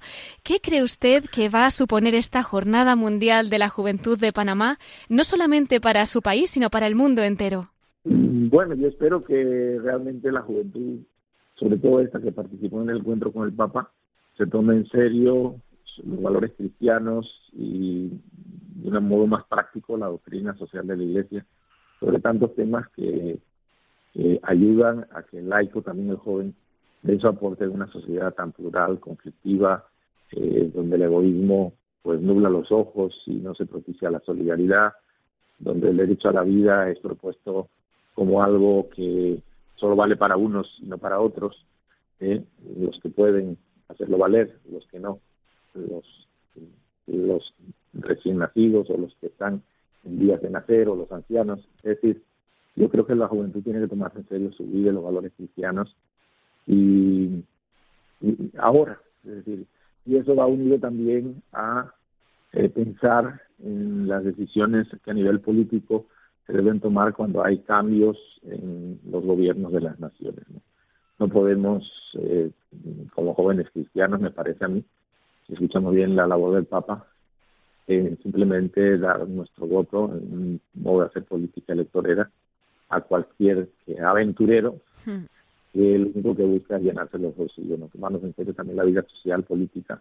[0.42, 4.78] ¿Qué cree usted que va a suponer esta Jornada Mundial de la Juventud de Panamá,
[5.08, 7.70] no solamente para su país, sino para el mundo entero?
[8.04, 11.00] Mm, bueno, yo espero que realmente la juventud,
[11.54, 13.92] sobre todo esta que participó en el encuentro con el Papa,
[14.36, 15.56] se tome en serio
[16.04, 21.46] los valores cristianos y de un modo más práctico la doctrina social de la Iglesia
[21.98, 23.38] sobre tantos temas que
[24.18, 26.54] eh, ayudan a que el laico, también el joven,
[27.02, 29.84] dé su aporte en una sociedad tan plural, conflictiva,
[30.32, 34.94] eh, donde el egoísmo pues nubla los ojos y no se propicia la solidaridad,
[35.58, 37.68] donde el derecho a la vida es propuesto
[38.14, 39.42] como algo que
[39.74, 41.66] solo vale para unos y no para otros,
[42.20, 42.42] eh,
[42.78, 45.20] los que pueden hacerlo valer, los que no,
[45.74, 46.28] los,
[47.06, 47.54] los
[47.92, 49.62] recién nacidos o los que están
[50.04, 52.22] en días de nacer o los ancianos, es decir,
[52.76, 55.96] yo creo que la juventud tiene que tomarse en serio su vida los valores cristianos
[56.66, 57.42] y,
[58.58, 59.66] ahora, es decir,
[60.04, 61.92] y eso va unido también a
[62.52, 66.06] eh, pensar en las decisiones que a nivel político
[66.46, 70.44] se deben tomar cuando hay cambios en los gobiernos de las naciones.
[71.18, 72.50] No, podemos, eh,
[73.14, 74.84] como jóvenes cristianos, me parece a mí,
[75.46, 77.06] si escuchamos bien la labor del Papa,
[77.88, 82.30] eh, simplemente dar nuestro voto en un modo de hacer política electorera
[82.88, 83.68] a cualquier
[84.04, 85.24] aventurero hmm.
[85.72, 87.88] que lo único que busca es llenarse los bolsillos, ¿no?
[87.88, 90.00] tomarnos en serio también la vida social, política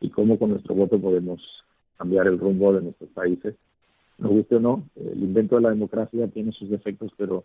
[0.00, 1.40] y cómo con nuestro voto podemos
[1.96, 3.54] cambiar el rumbo de nuestros países.
[4.18, 7.44] Nos guste o no, el invento de la democracia tiene sus defectos, pero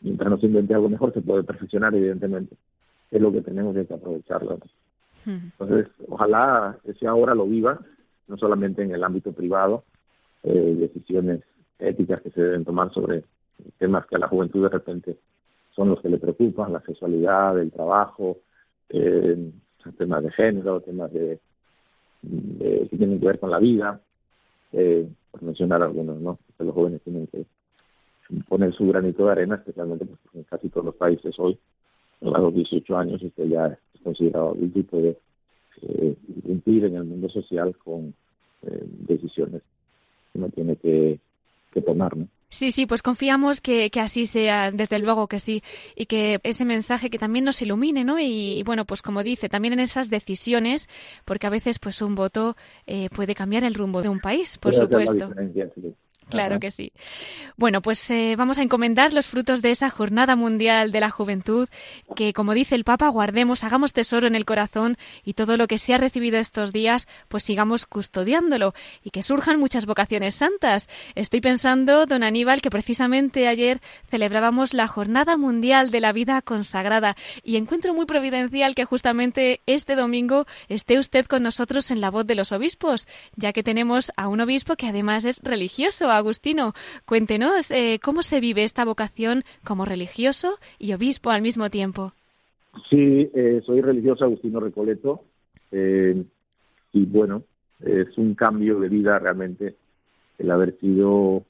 [0.00, 2.56] mientras no se invente algo mejor se puede perfeccionar, evidentemente.
[3.10, 4.58] Es lo que tenemos que aprovecharlo.
[5.24, 5.50] Hmm.
[5.58, 7.78] Entonces, ojalá ese ahora lo viva,
[8.28, 9.84] no solamente en el ámbito privado,
[10.44, 11.42] eh, decisiones
[11.78, 13.24] éticas que se deben tomar sobre
[13.78, 15.16] temas que a la juventud de repente
[15.74, 18.38] son los que le preocupan, la sexualidad, el trabajo,
[18.90, 19.50] eh,
[19.96, 21.38] temas de género, temas de,
[22.22, 24.00] que tienen que ver con la vida,
[24.72, 26.38] eh, por mencionar algunos, ¿no?
[26.56, 27.44] Que los jóvenes tienen que
[28.48, 31.58] poner su granito de arena, especialmente porque en casi todos los países hoy,
[32.22, 35.18] a los 18 años, usted ya es considerado adulto y puede
[35.82, 38.14] eh, en el mundo social con
[38.62, 39.62] eh, decisiones
[40.32, 41.18] que uno tiene que,
[41.72, 42.28] que tomar, ¿no?
[42.52, 45.62] Sí, sí, pues confiamos que, que, así sea, desde luego que sí,
[45.96, 48.20] y que ese mensaje que también nos ilumine, ¿no?
[48.20, 50.90] Y, bueno, pues como dice, también en esas decisiones,
[51.24, 52.54] porque a veces pues un voto
[52.86, 55.30] eh, puede cambiar el rumbo de un país, por supuesto.
[56.28, 56.92] Claro que sí.
[57.56, 61.68] Bueno, pues eh, vamos a encomendar los frutos de esa Jornada Mundial de la Juventud,
[62.16, 65.78] que como dice el Papa, guardemos, hagamos tesoro en el corazón y todo lo que
[65.78, 70.88] se ha recibido estos días, pues sigamos custodiándolo y que surjan muchas vocaciones santas.
[71.14, 73.80] Estoy pensando, don Aníbal, que precisamente ayer
[74.10, 79.96] celebrábamos la Jornada Mundial de la Vida Consagrada y encuentro muy providencial que justamente este
[79.96, 83.06] domingo esté usted con nosotros en la voz de los obispos,
[83.36, 86.72] ya que tenemos a un obispo que además es religioso, Agustino,
[87.04, 92.12] cuéntenos eh, cómo se vive esta vocación como religioso y obispo al mismo tiempo.
[92.88, 95.16] Sí, eh, soy religioso Agustino Recoleto
[95.72, 96.24] eh,
[96.92, 97.42] y bueno,
[97.80, 99.74] es un cambio de vida realmente
[100.38, 101.42] el haber sido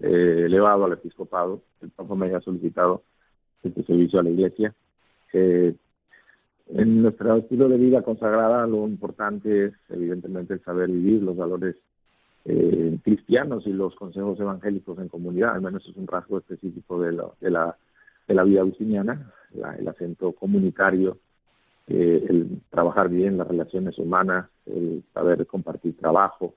[0.00, 1.60] elevado al episcopado.
[1.80, 3.02] El Papa me ha solicitado
[3.62, 4.74] este servicio a la Iglesia.
[5.32, 5.78] en
[7.02, 11.76] nuestro estilo de vida consagrada lo importante es evidentemente el saber vivir los valores
[12.46, 17.12] eh, cristianos y los consejos evangélicos en comunidad, al menos es un rasgo específico de,
[17.12, 17.76] la,
[18.28, 19.32] de la vida agustiniana,
[19.78, 21.18] el acento comunitario,
[21.86, 26.54] eh, el trabajar bien las relaciones humanas, el saber compartir trabajo,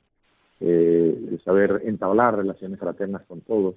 [0.59, 3.75] eh, el saber entablar relaciones fraternas con todos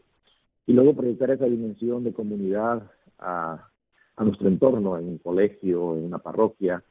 [0.66, 3.68] y luego proyectar esa dimensión de comunidad a,
[4.16, 6.83] a nuestro entorno, en un colegio, en una parroquia,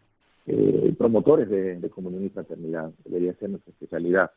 [0.46, 4.32] eh, promotores de, de comunión y fraternidad, debería ser nuestra especialidad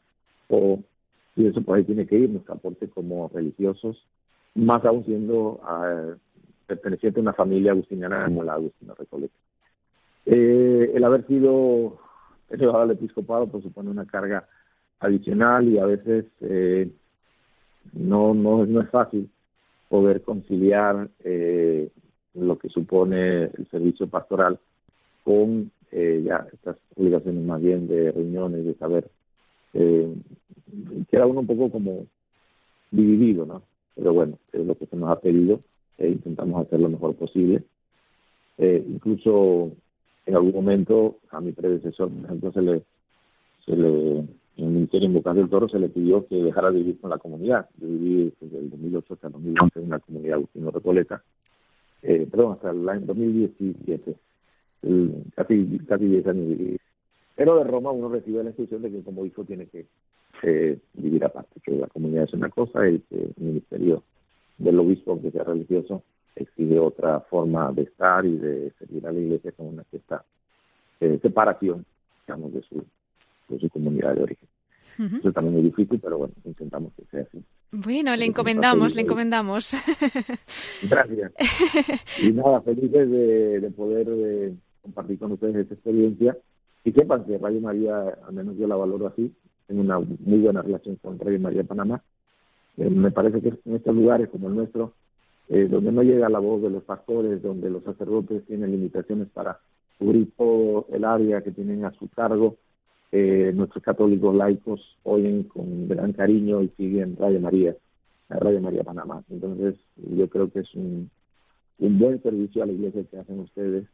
[1.37, 3.97] y eso por ahí tiene que ir nuestro aporte como religiosos,
[4.55, 6.15] más aún siendo uh,
[6.67, 9.35] perteneciente a una familia agustiniana como la Agustina Recoleta.
[10.27, 11.99] Eh, el haber sido
[12.51, 14.47] elevado al episcopado pues supone una carga
[15.01, 16.91] adicional y a veces eh,
[17.93, 19.29] no, no, no es fácil
[19.89, 21.91] poder conciliar eh,
[22.35, 24.59] lo que supone el servicio pastoral
[25.25, 29.11] con eh, ya estas obligaciones más bien de reuniones, de saber
[29.75, 30.15] eh,
[31.11, 32.07] queda uno un poco como
[32.91, 33.63] dividido, ¿no?
[33.95, 35.61] Pero bueno, es lo que se nos ha pedido
[35.99, 37.63] e intentamos hacer lo mejor posible.
[38.59, 39.73] Eh, incluso
[40.27, 42.83] en algún momento a mi predecesor, por ejemplo, se le,
[43.65, 44.25] se le
[44.57, 47.19] en el Ministerio Bocas del Toro se le pidió que dejara de vivir con la
[47.19, 47.69] comunidad.
[47.79, 51.23] Yo viví desde el 2008 hasta el 2011 en la comunidad Agustino Recoleta,
[52.03, 54.15] eh, perdón, hasta el año 2017,
[54.83, 56.79] el, casi, casi 10 años viví.
[57.35, 59.87] Pero de Roma uno recibe la instrucción de que como hijo tiene que
[60.43, 64.03] eh, vivir aparte, que la comunidad es una cosa y que el ministerio
[64.59, 66.03] del obispo, aunque sea religioso,
[66.37, 70.25] exige otra forma de estar y de servir a la iglesia con una cierta
[71.01, 71.85] eh, separación,
[72.27, 72.85] digamos, de su,
[73.49, 74.49] de su comunidad de origen.
[74.99, 77.43] Eso también es difícil, pero bueno, intentamos que sea así.
[77.71, 79.75] Bueno, le encomendamos, le encomendamos.
[80.91, 81.33] Gracias.
[82.23, 86.37] Y nada, felices de, de poder eh, compartir con ustedes esta experiencia.
[86.85, 89.33] Y sepan que Radio María, al menos yo la valoro así,
[89.67, 92.03] tengo una muy buena relación con Radio María Panamá.
[92.77, 94.93] Eh, me parece que en estos lugares como el nuestro,
[95.49, 99.59] eh, donde no llega la voz de los pastores, donde los sacerdotes tienen limitaciones para
[99.99, 102.57] cubrir todo el área que tienen a su cargo,
[103.13, 107.77] eh, nuestros católicos laicos oyen con gran cariño y siguen Radio María,
[108.29, 109.23] Radio María Panamá.
[109.31, 111.11] Entonces, yo creo que es un,
[111.79, 113.85] buen servicio a la iglesia que hacen ustedes,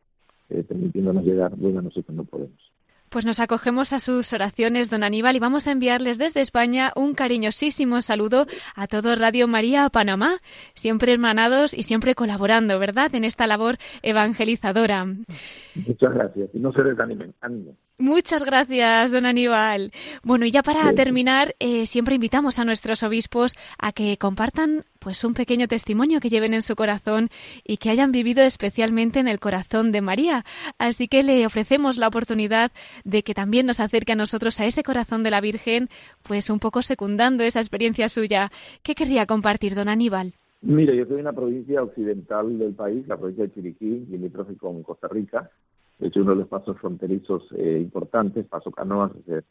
[0.49, 2.73] permitiéndonos llegar donde nosotros no podemos.
[3.11, 7.15] Pues nos acogemos a sus oraciones, don Aníbal, y vamos a enviarles desde España un
[7.15, 10.39] cariñosísimo saludo a todo Radio María Panamá,
[10.75, 15.07] siempre hermanados y siempre colaborando, ¿verdad?, en esta labor evangelizadora.
[15.07, 16.51] Muchas gracias.
[16.53, 17.77] Y no se desanimen, ánimo.
[18.01, 19.91] Muchas gracias, don Aníbal.
[20.23, 25.25] Bueno, y ya para terminar, eh, siempre invitamos a nuestros obispos a que compartan pues
[25.25, 27.29] un pequeño testimonio que lleven en su corazón
[27.65, 30.45] y que hayan vivido especialmente en el corazón de María.
[30.79, 32.71] Así que le ofrecemos la oportunidad
[33.05, 35.89] de que también nos acerque a nosotros a ese corazón de la Virgen,
[36.23, 38.53] pues un poco secundando esa experiencia suya.
[38.85, 40.35] ¿Qué querría compartir, don Aníbal?
[40.61, 44.85] Mire, yo soy de una provincia occidental del país, la provincia de Chiriquí, limítrofe con
[44.85, 45.51] Costa Rica.
[45.99, 49.43] De hecho, uno de los pasos fronterizos eh, importantes, Paso Canoas, eh,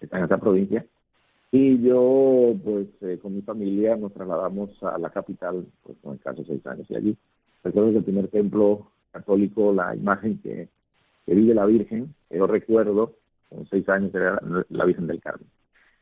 [0.00, 0.84] está en esta provincia.
[1.50, 6.44] Y yo, pues, eh, con mi familia nos trasladamos a la capital, pues, con caso
[6.46, 6.86] seis años.
[6.90, 7.16] Y allí,
[7.64, 10.68] recuerdo que el primer templo católico, la imagen que,
[11.24, 13.14] que la Virgen, que yo recuerdo,
[13.48, 15.48] con seis años, era la Virgen del Carmen.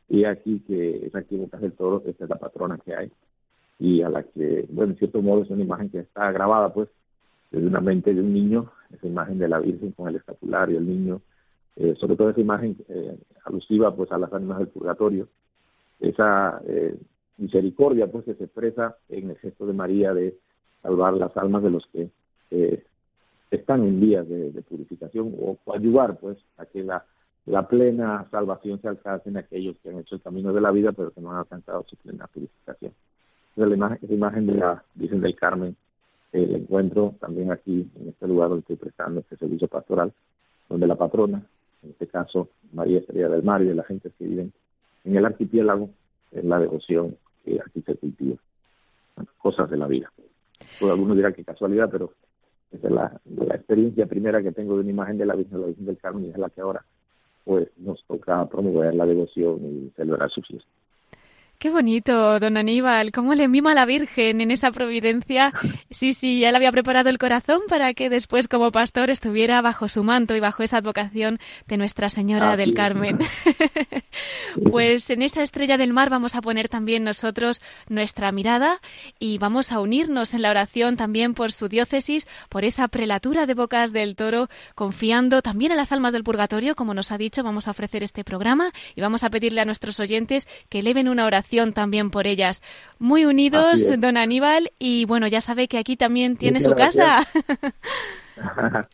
[0.09, 3.11] Y aquí, que es aquí en del Toro, esta es la patrona que hay.
[3.79, 6.89] Y a la que, bueno, en cierto modo es una imagen que está grabada, pues,
[7.55, 10.85] desde una mente de un niño, esa imagen de la Virgen con el escapulario, el
[10.85, 11.21] niño,
[11.77, 15.29] eh, sobre todo esa imagen eh, alusiva pues a las ánimas del purgatorio,
[16.01, 16.97] esa eh,
[17.37, 20.37] misericordia pues que se expresa en el gesto de María de
[20.81, 22.09] salvar las almas de los que
[22.51, 22.83] eh,
[23.51, 27.05] están en vías de, de purificación o, ayudar pues a que la,
[27.45, 30.91] la plena salvación se alcance en aquellos que han hecho el camino de la vida
[30.91, 32.91] pero que no han alcanzado su plena purificación.
[33.55, 35.77] Imagen, esa imagen de la Virgen del Carmen
[36.43, 40.11] el encuentro también aquí en este lugar donde estoy prestando este servicio pastoral,
[40.69, 41.45] donde la patrona,
[41.83, 44.51] en este caso María Estrella del Mar y de la gente que viven
[45.05, 45.89] en el archipiélago,
[46.31, 48.37] es la devoción que aquí se cultiva.
[49.37, 50.11] Cosas de la vida.
[50.79, 52.11] Pues algunos dirán que casualidad, pero
[52.71, 55.67] esa es la, la, experiencia primera que tengo de una imagen de la Virgen, la
[55.67, 56.83] Virgen del Carmen, y es la que ahora
[57.45, 60.69] pues nos toca promover la devoción y celebrar su fiesta.
[61.57, 65.53] Qué bonito, don Aníbal, cómo le mima a la Virgen en esa providencia.
[65.89, 69.87] Sí, sí, ya le había preparado el corazón para que después como pastor estuviera bajo
[69.87, 72.75] su manto y bajo esa advocación de Nuestra Señora ah, del sí.
[72.75, 73.19] Carmen.
[74.69, 78.81] pues en esa estrella del mar vamos a poner también nosotros nuestra mirada
[79.17, 83.53] y vamos a unirnos en la oración también por su diócesis, por esa prelatura de
[83.53, 87.69] Bocas del Toro, confiando también en las almas del purgatorio, como nos ha dicho, vamos
[87.69, 91.44] a ofrecer este programa y vamos a pedirle a nuestros oyentes que eleven una oración
[91.73, 92.61] también por ellas.
[92.99, 97.27] Muy unidos, don Aníbal, y bueno, ya sabe que aquí también tiene Muchas su casa.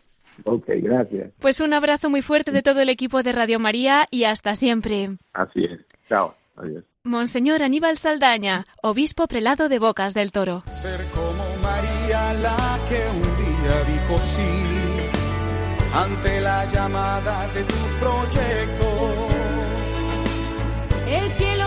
[0.43, 1.31] ok, gracias.
[1.39, 5.17] Pues un abrazo muy fuerte de todo el equipo de Radio María y hasta siempre.
[5.33, 5.79] Así es.
[6.07, 6.35] Chao.
[6.55, 6.83] Adiós.
[7.03, 10.63] Monseñor Aníbal Saldaña, obispo prelado de Bocas del Toro.
[10.67, 14.81] Ser como María la que un día dijo sí
[15.93, 19.27] ante la llamada de tu proyecto.
[21.07, 21.60] El cielo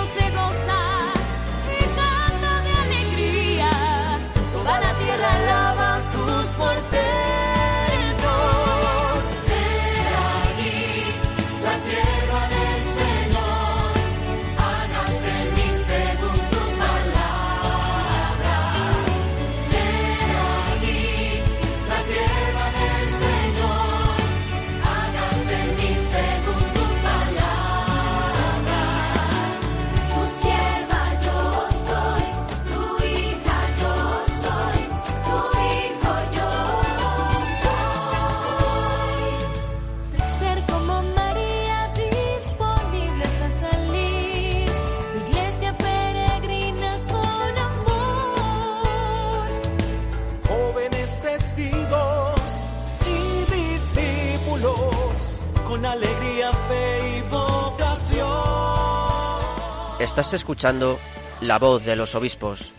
[60.04, 61.00] Estás escuchando
[61.40, 62.74] La voz de los obispos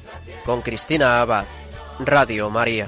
[0.46, 1.46] con Cristina Abad,
[1.98, 2.88] Radio María.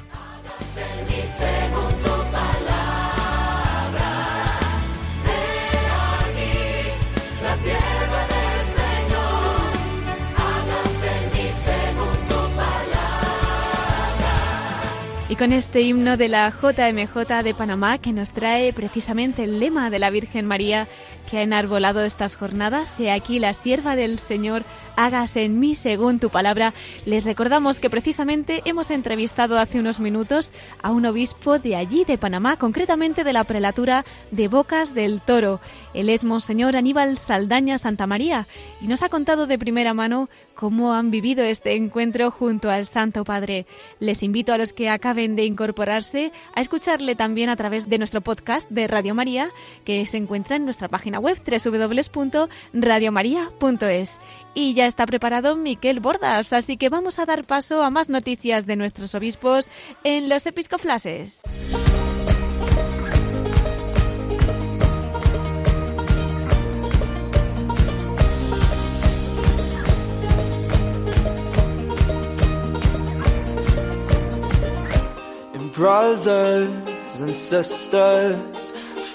[15.29, 19.89] Y con este himno de la JMJ de Panamá que nos trae precisamente el lema
[19.89, 20.88] de la Virgen María
[21.30, 24.63] que ha enarbolado estas jornadas, He aquí la sierva del Señor,
[24.95, 26.73] hágase en mí según tu palabra.
[27.05, 30.51] Les recordamos que precisamente hemos entrevistado hace unos minutos
[30.82, 35.61] a un obispo de allí, de Panamá, concretamente de la prelatura de Bocas del Toro.
[35.93, 38.47] Él es Monseñor Aníbal Saldaña Santa María
[38.82, 43.23] y nos ha contado de primera mano cómo han vivido este encuentro junto al Santo
[43.23, 43.67] Padre.
[43.99, 48.21] Les invito a los que acaben de incorporarse a escucharle también a través de nuestro
[48.21, 49.49] podcast de Radio María,
[49.86, 54.20] que se encuentra en nuestra página web www.radiomaria.es.
[54.53, 58.65] Y ya está preparado Miquel Bordas, así que vamos a dar paso a más noticias
[58.65, 59.70] de nuestros obispos
[60.03, 61.41] en los episcoflases.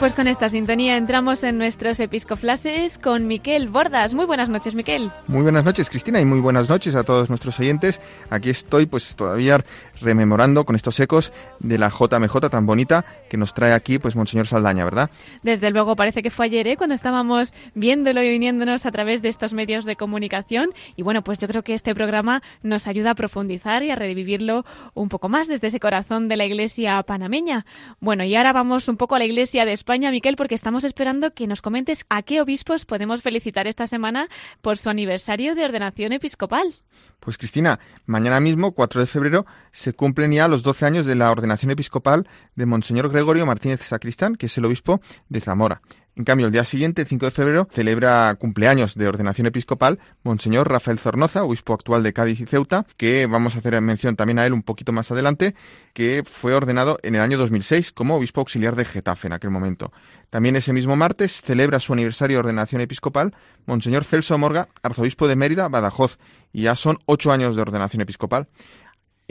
[0.00, 4.14] Pues con esta sintonía entramos en nuestros episcoflases con Miquel Bordas.
[4.14, 5.10] Muy buenas noches, Miquel.
[5.26, 8.00] Muy buenas noches, Cristina, y muy buenas noches a todos nuestros oyentes.
[8.30, 9.62] Aquí estoy, pues todavía
[10.00, 14.46] rememorando con estos ecos de la JMJ tan bonita que nos trae aquí, pues Monseñor
[14.46, 15.10] Saldaña, ¿verdad?
[15.42, 16.76] Desde luego, parece que fue ayer, ¿eh?
[16.76, 20.70] cuando estábamos viéndolo y viniéndonos a través de estos medios de comunicación.
[20.96, 24.64] Y bueno, pues yo creo que este programa nos ayuda a profundizar y a revivirlo
[24.94, 27.66] un poco más desde ese corazón de la Iglesia panameña.
[28.00, 31.32] Bueno, y ahora vamos un poco a la Iglesia de España, Miquel, porque estamos esperando
[31.32, 34.28] que nos comentes a qué obispos podemos felicitar esta semana
[34.60, 36.74] por su aniversario de ordenación episcopal.
[37.20, 41.30] Pues Cristina, mañana mismo, 4 de febrero, se cumplen ya los 12 años de la
[41.30, 45.82] ordenación episcopal de Monseñor Gregorio Martínez Sacristán, que es el obispo de Zamora.
[46.16, 50.98] En cambio, el día siguiente, 5 de febrero, celebra cumpleaños de ordenación episcopal Monseñor Rafael
[50.98, 54.52] Zornoza, obispo actual de Cádiz y Ceuta, que vamos a hacer mención también a él
[54.52, 55.54] un poquito más adelante,
[55.94, 59.92] que fue ordenado en el año 2006 como obispo auxiliar de Getafe en aquel momento.
[60.30, 63.34] También ese mismo martes celebra su aniversario de ordenación episcopal
[63.66, 66.18] Monseñor Celso Morga, arzobispo de Mérida, Badajoz,
[66.52, 68.48] y ya son ocho años de ordenación episcopal.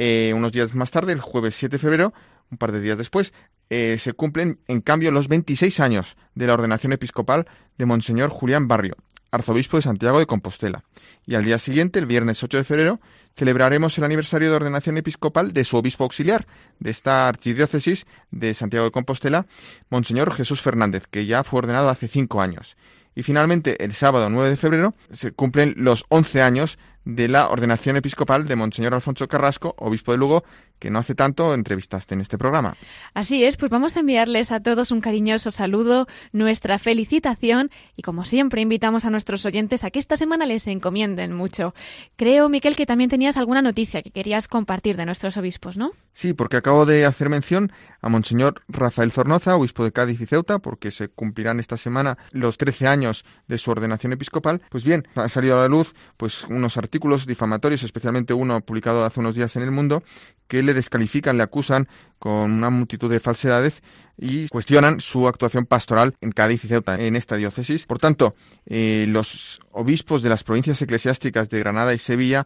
[0.01, 2.13] Eh, unos días más tarde, el jueves 7 de febrero,
[2.49, 3.33] un par de días después,
[3.69, 7.47] eh, se cumplen en cambio los 26 años de la ordenación episcopal
[7.77, 8.95] de Monseñor Julián Barrio,
[9.29, 10.85] arzobispo de Santiago de Compostela.
[11.25, 13.01] Y al día siguiente, el viernes 8 de febrero,
[13.35, 16.47] celebraremos el aniversario de ordenación episcopal de su obispo auxiliar
[16.79, 19.47] de esta archidiócesis de Santiago de Compostela,
[19.89, 22.77] Monseñor Jesús Fernández, que ya fue ordenado hace cinco años.
[23.15, 27.95] Y finalmente, el sábado 9 de febrero, se cumplen los 11 años de la ordenación
[27.95, 30.43] episcopal de Monseñor Alfonso Carrasco, obispo de Lugo,
[30.79, 32.75] que no hace tanto entrevistaste en este programa.
[33.13, 38.23] Así es, pues vamos a enviarles a todos un cariñoso saludo, nuestra felicitación y como
[38.23, 41.73] siempre invitamos a nuestros oyentes a que esta semana les encomienden mucho.
[42.15, 45.91] Creo, Miquel, que también tenías alguna noticia que querías compartir de nuestros obispos, ¿no?
[46.13, 47.71] Sí, porque acabo de hacer mención
[48.01, 52.57] a Monseñor Rafael Zornoza, obispo de Cádiz y Ceuta, porque se cumplirán esta semana los
[52.57, 54.61] 13 años de su ordenación episcopal.
[54.69, 59.19] Pues bien, ha salido a la luz pues unos artículos difamatorios, especialmente uno publicado hace
[59.19, 60.03] unos días en El Mundo,
[60.47, 63.81] que descalifican, le acusan con una multitud de falsedades
[64.17, 67.85] y cuestionan su actuación pastoral en Cádiz y Ceuta, en esta diócesis.
[67.85, 72.45] Por tanto, eh, los obispos de las provincias eclesiásticas de Granada y Sevilla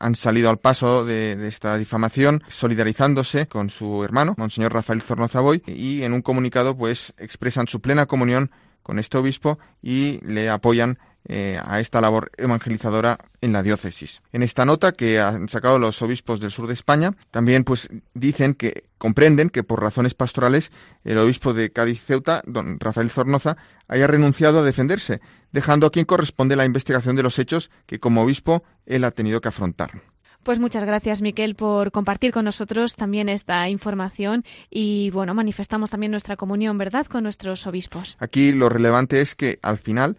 [0.00, 5.62] han salido al paso de, de, esta difamación, solidarizándose con su hermano, Monseñor Rafael Zornozaboy,
[5.66, 8.50] y en un comunicado pues expresan su plena comunión
[8.82, 10.98] con este obispo y le apoyan
[11.28, 14.22] eh, a esta labor evangelizadora en la diócesis.
[14.32, 18.54] En esta nota que han sacado los obispos del sur de España, también pues dicen
[18.54, 20.72] que comprenden que por razones pastorales
[21.04, 23.56] el obispo de Cádiz Ceuta, don Rafael Zornoza,
[23.88, 25.20] haya renunciado a defenderse,
[25.52, 29.40] dejando a quien corresponde la investigación de los hechos que como obispo él ha tenido
[29.40, 30.02] que afrontar.
[30.42, 36.10] Pues muchas gracias, Miquel, por compartir con nosotros también esta información y, bueno, manifestamos también
[36.10, 38.16] nuestra comunión, ¿verdad?, con nuestros obispos.
[38.18, 40.16] Aquí lo relevante es que, al final,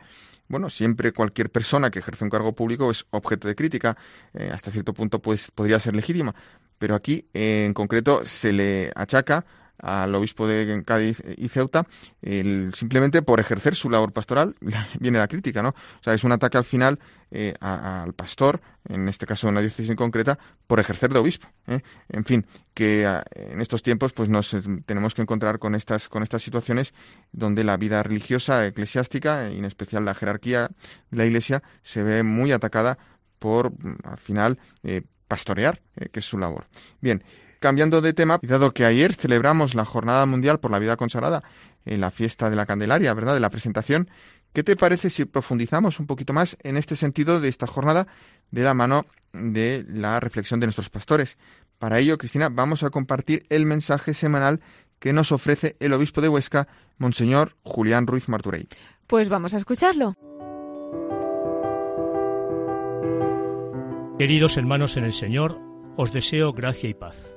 [0.47, 3.97] bueno, siempre cualquier persona que ejerce un cargo público es objeto de crítica,
[4.33, 6.35] eh, hasta cierto punto pues podría ser legítima,
[6.77, 9.45] pero aquí en concreto se le achaca
[9.83, 11.85] al obispo de Cádiz y Ceuta,
[12.21, 14.55] el, simplemente por ejercer su labor pastoral,
[14.99, 15.69] viene la crítica, ¿no?
[15.69, 16.99] O sea, es un ataque al final
[17.31, 21.49] eh, al pastor, en este caso en una diócesis concreta, por ejercer de obispo.
[21.67, 21.81] ¿eh?
[22.07, 24.55] En fin, que ah, en estos tiempos pues nos
[24.85, 26.93] tenemos que encontrar con estas, con estas situaciones
[27.33, 30.69] donde la vida religiosa, eclesiástica, y en especial la jerarquía
[31.11, 32.97] de la Iglesia, se ve muy atacada
[33.37, 33.73] por,
[34.05, 35.81] al final, eh, pastorear,
[36.11, 36.67] que es su labor.
[37.01, 37.21] Bien,
[37.63, 41.45] Cambiando de tema, dado que ayer celebramos la Jornada Mundial por la Vida Consagrada
[41.85, 43.35] en la fiesta de la Candelaria, ¿verdad?
[43.35, 44.09] De la presentación,
[44.51, 48.07] ¿qué te parece si profundizamos un poquito más en este sentido de esta jornada
[48.51, 51.37] de la mano de la reflexión de nuestros pastores?
[51.79, 54.59] Para ello, Cristina, vamos a compartir el mensaje semanal
[54.99, 58.67] que nos ofrece el obispo de Huesca, Monseñor Julián Ruiz Marturey.
[59.07, 60.17] Pues vamos a escucharlo.
[64.19, 65.61] Queridos hermanos en el Señor,
[65.95, 67.32] os deseo gracia y paz.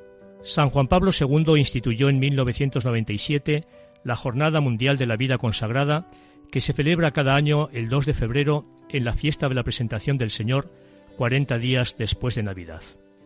[0.46, 3.64] San Juan Pablo II instituyó en 1997
[4.04, 6.06] la Jornada Mundial de la Vida Consagrada,
[6.52, 10.18] que se celebra cada año el 2 de febrero en la fiesta de la presentación
[10.18, 10.70] del Señor,
[11.16, 12.80] 40 días después de Navidad.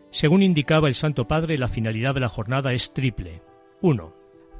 [0.09, 3.43] Según indicaba el Santo Padre, la finalidad de la jornada es triple.
[3.81, 4.15] 1.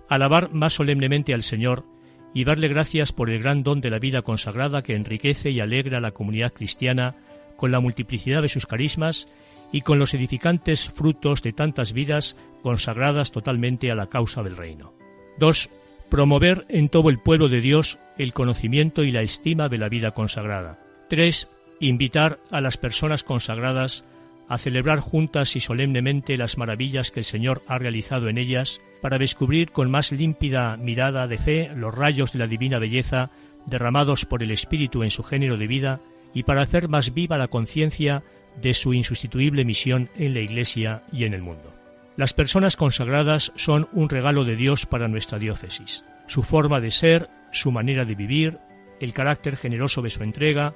[0.08, 1.84] Alabar más solemnemente al Señor
[2.32, 5.98] y darle gracias por el gran don de la vida consagrada que enriquece y alegra
[5.98, 7.16] a la comunidad cristiana
[7.58, 9.28] con la multiplicidad de sus carismas
[9.72, 14.94] y con los edificantes frutos de tantas vidas consagradas totalmente a la causa del reino.
[15.40, 15.70] 2.
[16.10, 20.12] Promover en todo el pueblo de Dios el conocimiento y la estima de la vida
[20.12, 20.80] consagrada.
[21.10, 21.50] 3.
[21.80, 24.06] Invitar a las personas consagradas
[24.52, 29.18] a celebrar juntas y solemnemente las maravillas que el Señor ha realizado en ellas, para
[29.18, 33.32] descubrir con más límpida mirada de fe los rayos de la divina belleza
[33.66, 36.02] derramados por el Espíritu en su género de vida,
[36.34, 38.24] y para hacer más viva la conciencia
[38.60, 41.74] de su insustituible misión en la Iglesia y en el mundo.
[42.18, 46.06] Las personas consagradas son un regalo de Dios para nuestra diócesis.
[46.28, 48.60] Su forma de ser, su manera de vivir,
[49.00, 50.76] el carácter generoso de su entrega,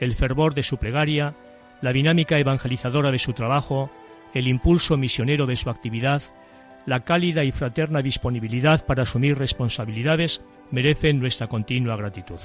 [0.00, 1.34] el fervor de su plegaria,
[1.80, 3.90] la dinámica evangelizadora de su trabajo,
[4.34, 6.22] el impulso misionero de su actividad,
[6.86, 12.40] la cálida y fraterna disponibilidad para asumir responsabilidades merecen nuestra continua gratitud.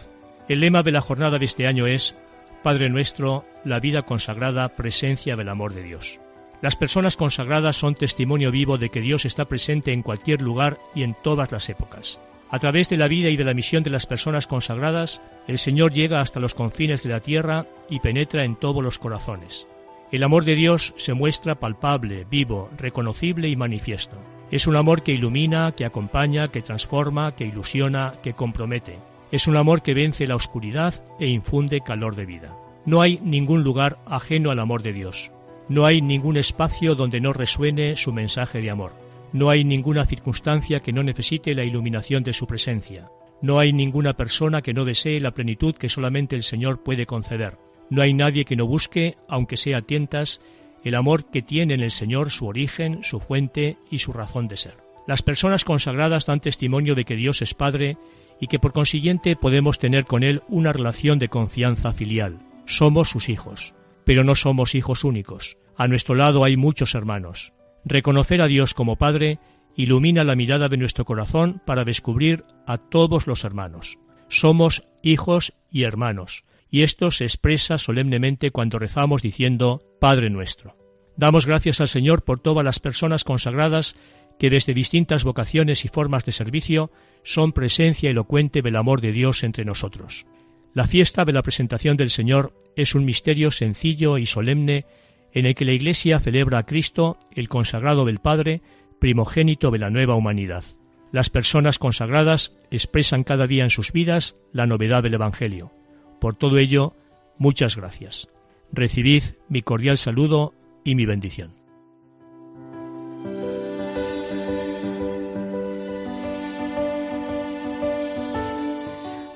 [0.47, 2.15] El lema de la jornada de este año es
[2.63, 6.19] Padre nuestro, la vida consagrada, presencia del amor de Dios.
[6.61, 11.03] Las personas consagradas son testimonio vivo de que Dios está presente en cualquier lugar y
[11.03, 12.19] en todas las épocas.
[12.49, 15.91] A través de la vida y de la misión de las personas consagradas, el Señor
[15.91, 19.67] llega hasta los confines de la tierra y penetra en todos los corazones.
[20.11, 24.17] El amor de Dios se muestra palpable, vivo, reconocible y manifiesto.
[24.49, 28.97] Es un amor que ilumina, que acompaña, que transforma, que ilusiona, que compromete.
[29.31, 32.55] Es un amor que vence la oscuridad e infunde calor de vida.
[32.85, 35.31] No hay ningún lugar ajeno al amor de Dios.
[35.67, 38.93] No hay ningún espacio donde no resuene su mensaje de amor.
[39.33, 43.09] No hay ninguna circunstancia que no necesite la iluminación de su presencia.
[43.41, 47.57] No hay ninguna persona que no desee la plenitud que solamente el Señor puede conceder.
[47.89, 50.39] No hay nadie que no busque, aunque sea a tientas,
[50.85, 54.55] el amor que tiene en el Señor su origen, su fuente y su razón de
[54.55, 54.75] ser.
[55.05, 57.97] Las personas consagradas dan testimonio de que Dios es Padre
[58.39, 62.39] y que por consiguiente podemos tener con Él una relación de confianza filial.
[62.65, 63.73] Somos sus hijos,
[64.05, 65.57] pero no somos hijos únicos.
[65.75, 67.53] A nuestro lado hay muchos hermanos.
[67.85, 69.39] Reconocer a Dios como Padre
[69.75, 73.99] ilumina la mirada de nuestro corazón para descubrir a todos los hermanos.
[74.27, 80.75] Somos hijos y hermanos, y esto se expresa solemnemente cuando rezamos diciendo Padre nuestro.
[81.15, 83.95] Damos gracias al Señor por todas las personas consagradas
[84.39, 86.91] que desde distintas vocaciones y formas de servicio
[87.23, 90.25] son presencia elocuente del amor de Dios entre nosotros.
[90.73, 94.85] La fiesta de la presentación del Señor es un misterio sencillo y solemne
[95.33, 98.61] en el que la Iglesia celebra a Cristo, el consagrado del Padre,
[98.99, 100.63] primogénito de la nueva humanidad.
[101.11, 105.71] Las personas consagradas expresan cada día en sus vidas la novedad del Evangelio.
[106.19, 106.93] Por todo ello,
[107.37, 108.27] muchas gracias.
[108.71, 111.56] Recibid mi cordial saludo y mi bendición.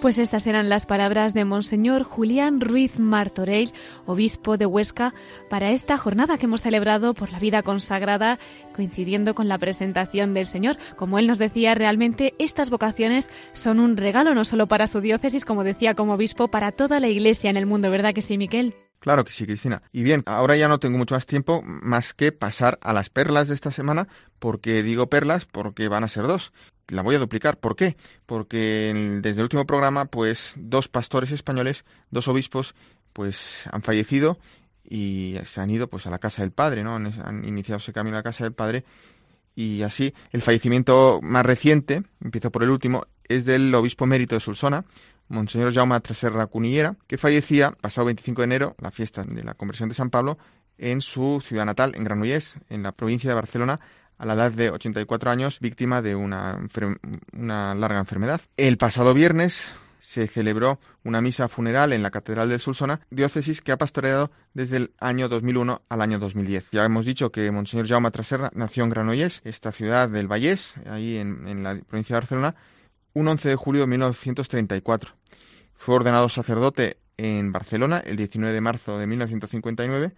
[0.02, 3.72] Pues estas eran las palabras de Monseñor Julián Ruiz Martorell,
[4.08, 5.14] obispo de Huesca,
[5.48, 8.40] para esta jornada que hemos celebrado por la vida consagrada,
[8.74, 10.78] coincidiendo con la presentación del Señor.
[10.96, 15.46] Como él nos decía, realmente estas vocaciones son un regalo no solo para su diócesis,
[15.46, 18.74] como decía como obispo, para toda la Iglesia en el mundo, ¿verdad que sí, Miquel?
[19.02, 19.84] Claro que sí, Cristina.
[19.92, 23.50] Y bien, ahora ya no tengo mucho más tiempo más que pasar a las perlas
[23.50, 24.08] de esta semana,
[24.40, 26.54] porque digo perlas porque van a ser dos
[26.92, 27.60] la voy a duplicar.
[27.60, 27.98] ¿Por qué?
[28.26, 32.76] Porque desde el último programa, pues dos pastores españoles, dos obispos,
[33.14, 34.38] pues han fallecido
[34.88, 36.96] y se han ido pues a la casa del padre, ¿no?
[36.96, 38.84] Han, iniciado ese camino a la casa del padre
[39.56, 44.42] y así el fallecimiento más reciente, empiezo por el último, es del obispo mérito de
[44.42, 44.86] Sulsona,
[45.28, 49.88] Monseñor Jaume Traserra Cunillera, que fallecía pasado 25 de enero, la fiesta de la conversión
[49.88, 50.38] de San Pablo,
[50.78, 53.80] en su ciudad natal, en Granollers, en la provincia de Barcelona,
[54.22, 56.60] a la edad de 84 años, víctima de una,
[57.34, 58.40] una larga enfermedad.
[58.56, 63.72] El pasado viernes se celebró una misa funeral en la Catedral del Sulsona, diócesis que
[63.72, 66.70] ha pastoreado desde el año 2001 al año 2010.
[66.72, 71.18] Ya hemos dicho que Monseñor Jaume Traserra nació en Granollers, esta ciudad del Vallés, ahí
[71.18, 72.56] en, en la provincia de Barcelona,
[73.14, 75.16] un 11 de julio de 1934.
[75.74, 80.14] Fue ordenado sacerdote en Barcelona el 19 de marzo de 1959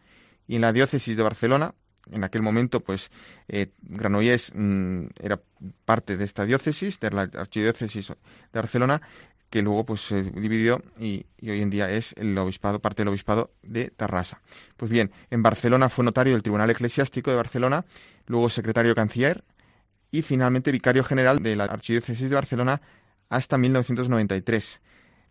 [0.45, 1.73] y en la diócesis de Barcelona,
[2.11, 3.11] en aquel momento, pues
[3.47, 5.41] eh, Granollers mm, era
[5.85, 8.15] parte de esta diócesis, de la archidiócesis de
[8.59, 9.01] Barcelona,
[9.49, 13.09] que luego pues se dividió y, y, hoy en día es el obispado, parte del
[13.09, 14.41] obispado de Tarrasa.
[14.77, 17.85] Pues bien, en Barcelona fue notario del Tribunal Eclesiástico de Barcelona,
[18.25, 19.43] luego secretario canciller
[20.09, 22.81] y finalmente vicario general de la archidiócesis de Barcelona
[23.29, 24.81] hasta 1993.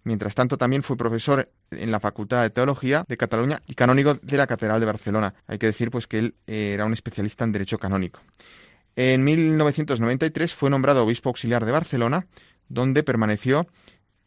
[0.05, 4.37] Mientras tanto, también fue profesor en la Facultad de Teología de Cataluña y canónigo de
[4.37, 5.35] la Catedral de Barcelona.
[5.47, 8.21] Hay que decir pues que él eh, era un especialista en derecho canónico.
[8.97, 12.27] En 1993 fue nombrado obispo auxiliar de Barcelona,
[12.69, 13.67] donde permaneció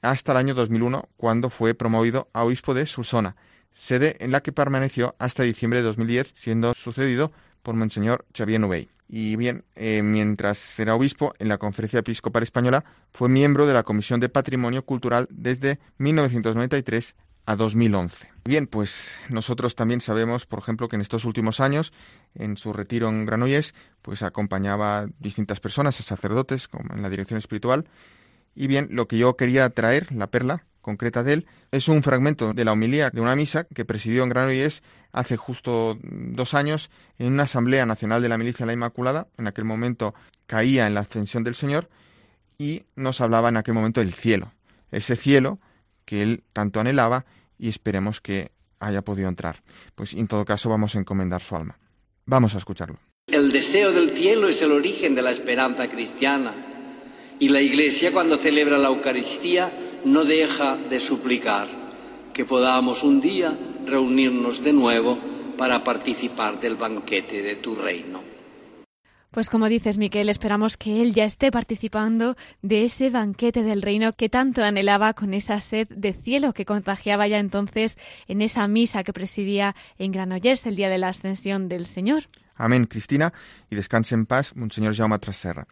[0.02, 3.36] hasta el año 2001, cuando fue promovido a obispo de Susona,
[3.72, 7.32] sede en la que permaneció hasta diciembre de 2010, siendo sucedido
[7.64, 8.95] por Monseñor Xavier Nubey.
[9.08, 13.84] Y bien, eh, mientras era obispo en la Conferencia Episcopal Española, fue miembro de la
[13.84, 18.30] Comisión de Patrimonio Cultural desde 1993 a 2011.
[18.46, 21.94] Bien, pues nosotros también sabemos, por ejemplo, que en estos últimos años,
[22.34, 27.10] en su retiro en Granollers, pues acompañaba a distintas personas, a sacerdotes, como en la
[27.10, 27.86] dirección espiritual.
[28.56, 32.54] Y bien, lo que yo quería traer, la perla, concreta de él, es un fragmento
[32.54, 37.34] de la homilía de una misa que presidió en Granollers hace justo dos años en
[37.34, 39.28] una Asamblea Nacional de la Milicia de la Inmaculada.
[39.40, 40.14] En aquel momento
[40.46, 41.90] caía en la ascensión del Señor
[42.60, 44.54] y nos hablaba en aquel momento del cielo.
[44.92, 45.60] Ese cielo
[46.06, 47.26] que él tanto anhelaba
[47.58, 49.64] y esperemos que haya podido entrar.
[49.96, 51.80] Pues en todo caso vamos a encomendar su alma.
[52.28, 53.00] Vamos a escucharlo.
[53.26, 56.54] El deseo del cielo es el origen de la esperanza cristiana
[57.40, 59.72] y la Iglesia cuando celebra la Eucaristía
[60.06, 61.68] no deja de suplicar
[62.34, 65.18] que podamos un día reunirnos de nuevo
[65.58, 68.36] para participar del banquete de tu reino.
[69.32, 74.14] Pues como dices, Miquel, esperamos que él ya esté participando de ese banquete del reino
[74.14, 77.98] que tanto anhelaba con esa sed de cielo que contagiaba ya entonces
[78.28, 82.30] en esa misa que presidía en Granollers el día de la ascensión del Señor.
[82.56, 83.34] Amén, Cristina,
[83.70, 85.68] y descanse en paz, Monseñor Jaume Traserra.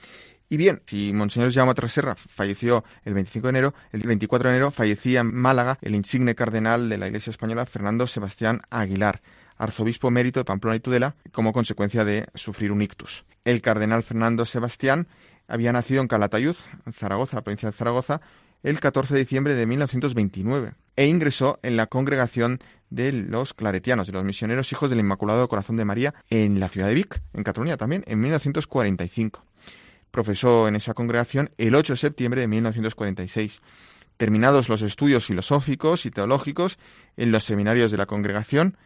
[0.54, 4.70] Y bien, si Monseñor Jaume Traserra falleció el 25 de enero, el 24 de enero
[4.70, 9.24] fallecía en Málaga el insigne cardenal de la Iglesia Española, Fernando Sebastián Aguilar,
[9.58, 13.26] arzobispo emérito de Pamplona y Tudela, como consecuencia de sufrir un ictus.
[13.46, 15.08] El cardenal Fernando Sebastián
[15.48, 18.22] había nacido en Calatayud, en Zaragoza, la provincia de Zaragoza,
[18.62, 22.60] el 14 de diciembre de 1929 e ingresó en la congregación
[22.92, 26.90] de los claretianos, de los misioneros hijos del Inmaculado Corazón de María, en la ciudad
[26.90, 29.44] de Vic, en Cataluña también, en 1945.
[30.14, 33.64] Profesó en esa congregación el 8 de septiembre de 1946.
[34.18, 36.78] Terminados los estudios filosóficos y teológicos
[37.18, 38.78] en los seminarios de la congregación,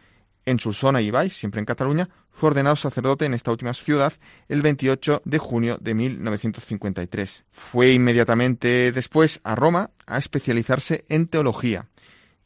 [0.46, 4.14] en Solsona y Valls, siempre en Cataluña, fue ordenado sacerdote en esta última ciudad
[4.48, 7.44] el 28 de junio de 1953.
[7.50, 11.90] Fue inmediatamente después a Roma a especializarse en teología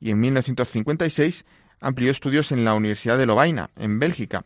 [0.00, 1.44] y en 1956
[1.78, 4.44] amplió estudios en la Universidad de Lovaina, en Bélgica,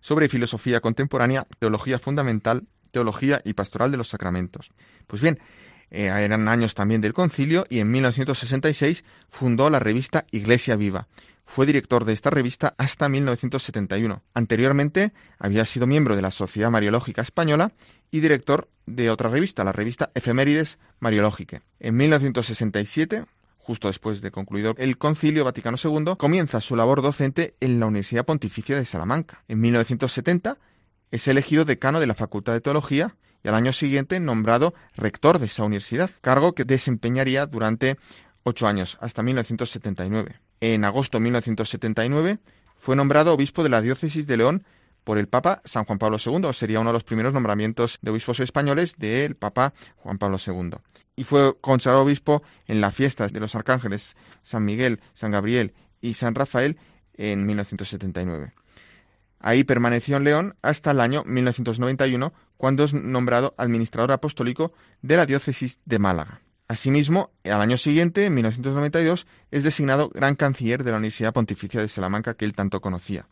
[0.00, 4.70] sobre filosofía contemporánea, teología fundamental, teología y pastoral de los sacramentos.
[5.06, 5.38] Pues bien,
[5.90, 11.08] eh, eran años también del concilio y en 1966 fundó la revista Iglesia Viva.
[11.44, 14.22] Fue director de esta revista hasta 1971.
[14.34, 17.72] Anteriormente había sido miembro de la Sociedad Mariológica Española
[18.12, 21.62] y director de otra revista, la revista Efemérides Mariológica.
[21.80, 23.24] En 1967
[23.70, 28.24] justo después de concluido el Concilio Vaticano II, comienza su labor docente en la Universidad
[28.24, 29.44] Pontificia de Salamanca.
[29.46, 30.58] En 1970
[31.10, 35.46] es elegido decano de la Facultad de Teología y al año siguiente nombrado rector de
[35.46, 37.96] esa universidad, cargo que desempeñaría durante
[38.42, 40.40] ocho años, hasta 1979.
[40.60, 42.38] En agosto de 1979
[42.76, 44.64] fue nombrado obispo de la diócesis de León
[45.04, 46.52] por el Papa San Juan Pablo II.
[46.52, 50.72] Sería uno de los primeros nombramientos de obispos españoles del Papa Juan Pablo II.
[51.16, 56.14] Y fue consagrado obispo en las fiestas de los arcángeles San Miguel, San Gabriel y
[56.14, 56.78] San Rafael
[57.14, 58.52] en 1979.
[59.40, 65.26] Ahí permaneció en León hasta el año 1991, cuando es nombrado administrador apostólico de la
[65.26, 66.42] diócesis de Málaga.
[66.68, 71.88] Asimismo, al año siguiente, en 1992, es designado gran canciller de la Universidad Pontificia de
[71.88, 73.26] Salamanca que él tanto conocía.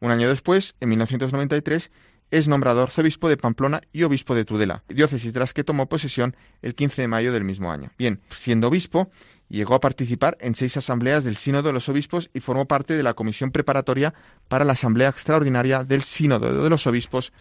[0.00, 1.90] Un año después, en 1993,
[2.30, 6.36] es nombrado arzobispo de Pamplona y obispo de Tudela, diócesis de las que tomó posesión
[6.62, 7.90] el 15 de mayo del mismo año.
[7.98, 9.10] Bien, siendo obispo,
[9.48, 13.02] llegó a participar en seis asambleas del Sínodo de los Obispos y formó parte de
[13.02, 14.14] la comisión preparatoria
[14.48, 17.32] para la Asamblea Extraordinaria del Sínodo de los Obispos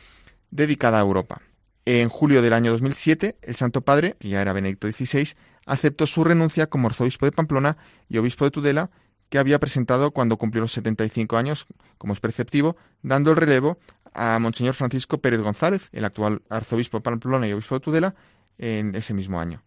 [0.51, 1.41] dedicada a Europa.
[1.85, 5.33] En julio del año 2007, el Santo Padre, que ya era Benedicto XVI,
[5.65, 7.77] aceptó su renuncia como arzobispo de Pamplona
[8.09, 8.89] y obispo de Tudela,
[9.29, 11.67] que había presentado cuando cumplió los 75 años,
[11.97, 13.79] como es perceptivo, dando el relevo
[14.13, 18.15] a Monseñor Francisco Pérez González, el actual arzobispo de Pamplona y obispo de Tudela,
[18.57, 19.63] en ese mismo año.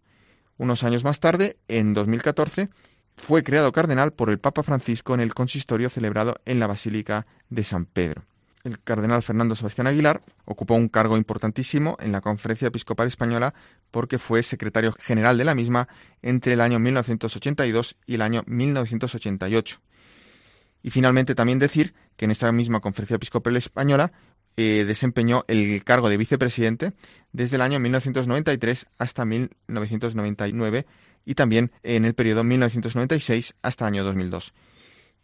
[0.57, 2.69] Unos años más tarde, en 2014,
[3.17, 7.63] fue creado cardenal por el Papa Francisco en el consistorio celebrado en la Basílica de
[7.63, 8.23] San Pedro.
[8.63, 13.53] El cardenal Fernando Sebastián Aguilar ocupó un cargo importantísimo en la Conferencia Episcopal Española
[13.91, 15.89] porque fue secretario general de la misma
[16.21, 19.81] entre el año 1982 y el año 1988.
[20.81, 24.13] Y finalmente también decir que en esa misma Conferencia Episcopal Española
[24.57, 26.93] eh, desempeñó el cargo de vicepresidente
[27.31, 30.85] desde el año 1993 hasta 1999
[31.25, 34.53] y también en el periodo 1996 hasta el año 2002.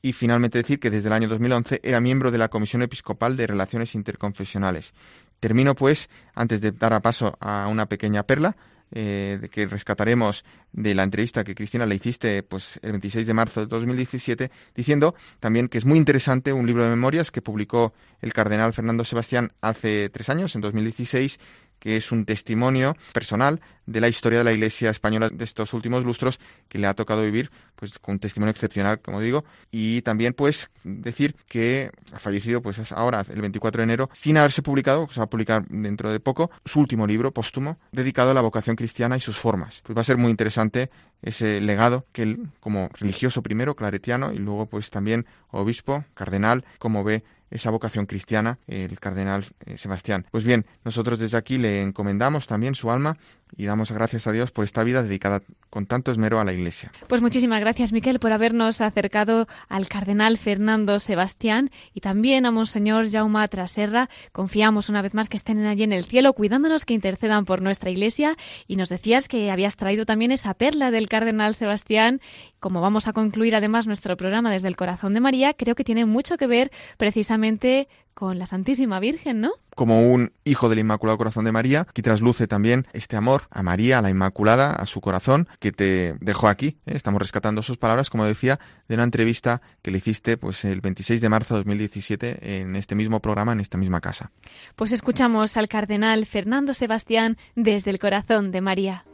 [0.01, 3.47] Y finalmente decir que desde el año 2011 era miembro de la Comisión Episcopal de
[3.47, 4.93] Relaciones Interconfesionales.
[5.39, 8.55] Termino, pues, antes de dar a paso a una pequeña perla,
[8.91, 13.61] eh, que rescataremos de la entrevista que Cristina le hiciste pues, el 26 de marzo
[13.61, 18.33] de 2017, diciendo también que es muy interesante un libro de memorias que publicó el
[18.33, 21.39] cardenal Fernando Sebastián hace tres años, en 2016,
[21.79, 26.03] que es un testimonio personal de la historia de la Iglesia española de estos últimos
[26.03, 30.33] lustros que le ha tocado vivir, pues con un testimonio excepcional, como digo, y también
[30.33, 35.19] pues decir que ha fallecido pues ahora el 24 de enero sin haberse publicado, se
[35.19, 39.17] va a publicar dentro de poco, su último libro póstumo dedicado a la vocación cristiana
[39.17, 39.81] y sus formas.
[39.83, 44.37] Pues va a ser muy interesante ese legado que él como religioso primero, claretiano y
[44.37, 50.25] luego pues también obispo, cardenal, como ve esa vocación cristiana, el cardenal eh, Sebastián.
[50.31, 53.17] Pues bien, nosotros desde aquí le encomendamos también su alma
[53.57, 56.91] y damos gracias a Dios por esta vida dedicada con tanto esmero a la Iglesia.
[57.07, 63.09] Pues muchísimas gracias, Miquel, por habernos acercado al cardenal Fernando Sebastián y también a Monseñor
[63.09, 64.09] Jaume Traserra.
[64.31, 67.89] Confiamos una vez más que estén allí en el cielo, cuidándonos, que intercedan por nuestra
[67.89, 68.35] Iglesia.
[68.67, 72.21] Y nos decías que habías traído también esa perla del cardenal Sebastián.
[72.59, 76.05] Como vamos a concluir además nuestro programa desde el corazón de María, creo que tiene
[76.05, 77.87] mucho que ver precisamente
[78.19, 79.53] con la Santísima Virgen, ¿no?
[79.75, 83.99] Como un hijo del Inmaculado Corazón de María, que trasluce también este amor a María,
[83.99, 86.77] a la Inmaculada, a su corazón, que te dejó aquí.
[86.85, 86.95] ¿eh?
[86.95, 88.59] Estamos rescatando sus palabras, como decía,
[88.89, 92.93] de una entrevista que le hiciste pues, el 26 de marzo de 2017 en este
[92.93, 94.31] mismo programa, en esta misma casa.
[94.75, 99.05] Pues escuchamos al cardenal Fernando Sebastián desde el corazón de María.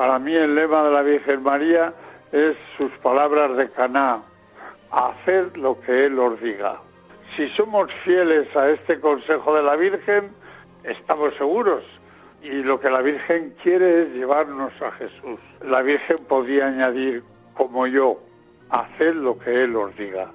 [0.00, 1.92] Para mí el lema de la Virgen María
[2.32, 4.22] es sus palabras de Caná,
[4.90, 6.80] haced lo que Él os diga.
[7.36, 10.30] Si somos fieles a este consejo de la Virgen,
[10.84, 11.84] estamos seguros.
[12.40, 15.38] Y lo que la Virgen quiere es llevarnos a Jesús.
[15.66, 17.22] La Virgen podía añadir,
[17.52, 18.20] como yo,
[18.70, 20.30] haced lo que Él os diga.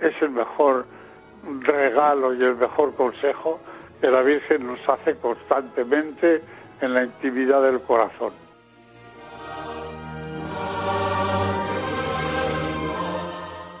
[0.00, 0.86] Es el mejor
[1.60, 3.60] regalo y el mejor consejo
[4.00, 6.40] que la Virgen nos hace constantemente
[6.80, 8.32] en la intimidad del corazón.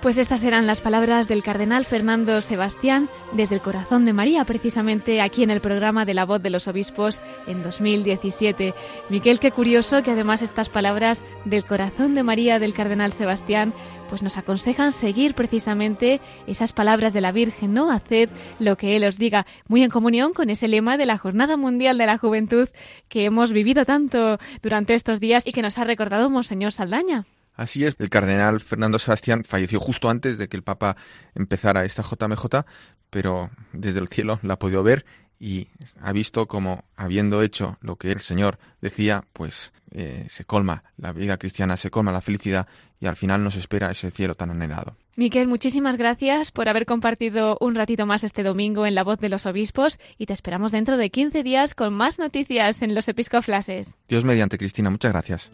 [0.02, 5.20] Pues estas eran las palabras del cardenal Fernando Sebastián desde el corazón de María, precisamente
[5.20, 8.72] aquí en el programa de la voz de los obispos en 2017.
[9.10, 13.74] Miquel, qué curioso que además estas palabras del corazón de María del cardenal Sebastián
[14.08, 17.92] pues nos aconsejan seguir precisamente esas palabras de la Virgen, ¿no?
[17.92, 21.58] Haced lo que Él os diga, muy en comunión con ese lema de la Jornada
[21.58, 22.70] Mundial de la Juventud
[23.10, 27.26] que hemos vivido tanto durante estos días y que nos ha recordado Monseñor Saldaña.
[27.60, 30.96] Así es, el cardenal Fernando Sebastián falleció justo antes de que el Papa
[31.34, 32.64] empezara esta JMJ,
[33.10, 35.04] pero desde el cielo la ha podido ver
[35.38, 35.68] y
[36.00, 41.12] ha visto como, habiendo hecho lo que el Señor decía, pues eh, se colma la
[41.12, 42.66] vida cristiana, se colma la felicidad
[42.98, 44.96] y al final nos espera ese cielo tan anhelado.
[45.16, 49.28] Miquel, muchísimas gracias por haber compartido un ratito más este domingo en La Voz de
[49.28, 53.98] los Obispos y te esperamos dentro de 15 días con más noticias en los Episcoflases.
[54.08, 55.50] Dios mediante, Cristina, muchas gracias.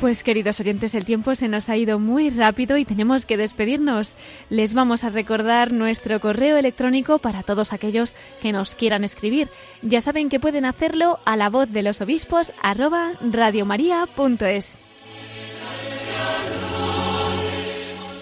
[0.00, 4.16] Pues queridos oyentes, el tiempo se nos ha ido muy rápido y tenemos que despedirnos.
[4.50, 9.48] Les vamos a recordar nuestro correo electrónico para todos aquellos que nos quieran escribir.
[9.80, 14.78] Ya saben que pueden hacerlo a la voz de los obispos arroba radiomaria.es.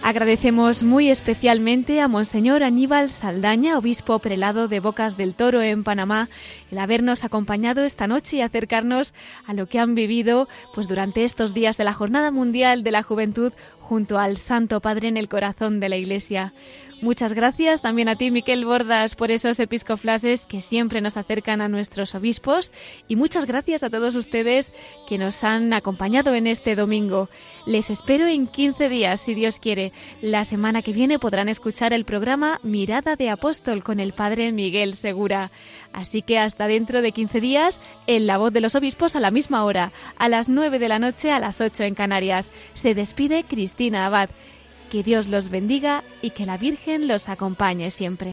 [0.07, 6.29] Agradecemos muy especialmente a Monseñor Aníbal Saldaña, obispo prelado de Bocas del Toro en Panamá,
[6.71, 9.15] el habernos acompañado esta noche y acercarnos
[9.47, 13.03] a lo que han vivido pues durante estos días de la Jornada Mundial de la
[13.03, 16.53] Juventud junto al Santo Padre en el corazón de la Iglesia.
[17.01, 21.69] Muchas gracias también a ti, Miquel Bordas, por esos episcoflases que siempre nos acercan a
[21.69, 22.73] nuestros obispos
[23.09, 24.73] y muchas gracias a todos ustedes
[25.07, 27.29] que nos han acompañado en este domingo.
[27.67, 29.93] Les espero en 15 días, si Dios quiere.
[30.23, 34.95] La semana que viene podrán escuchar el programa Mirada de Apóstol con el Padre Miguel
[34.95, 35.51] Segura.
[35.93, 39.31] Así que hasta dentro de 15 días, en La Voz de los Obispos a la
[39.31, 42.51] misma hora, a las 9 de la noche a las 8 en Canarias.
[42.73, 44.31] Se despide Cristina Abad.
[44.95, 48.33] Que Dios los bendiga y que la Virgen los acompañe siempre.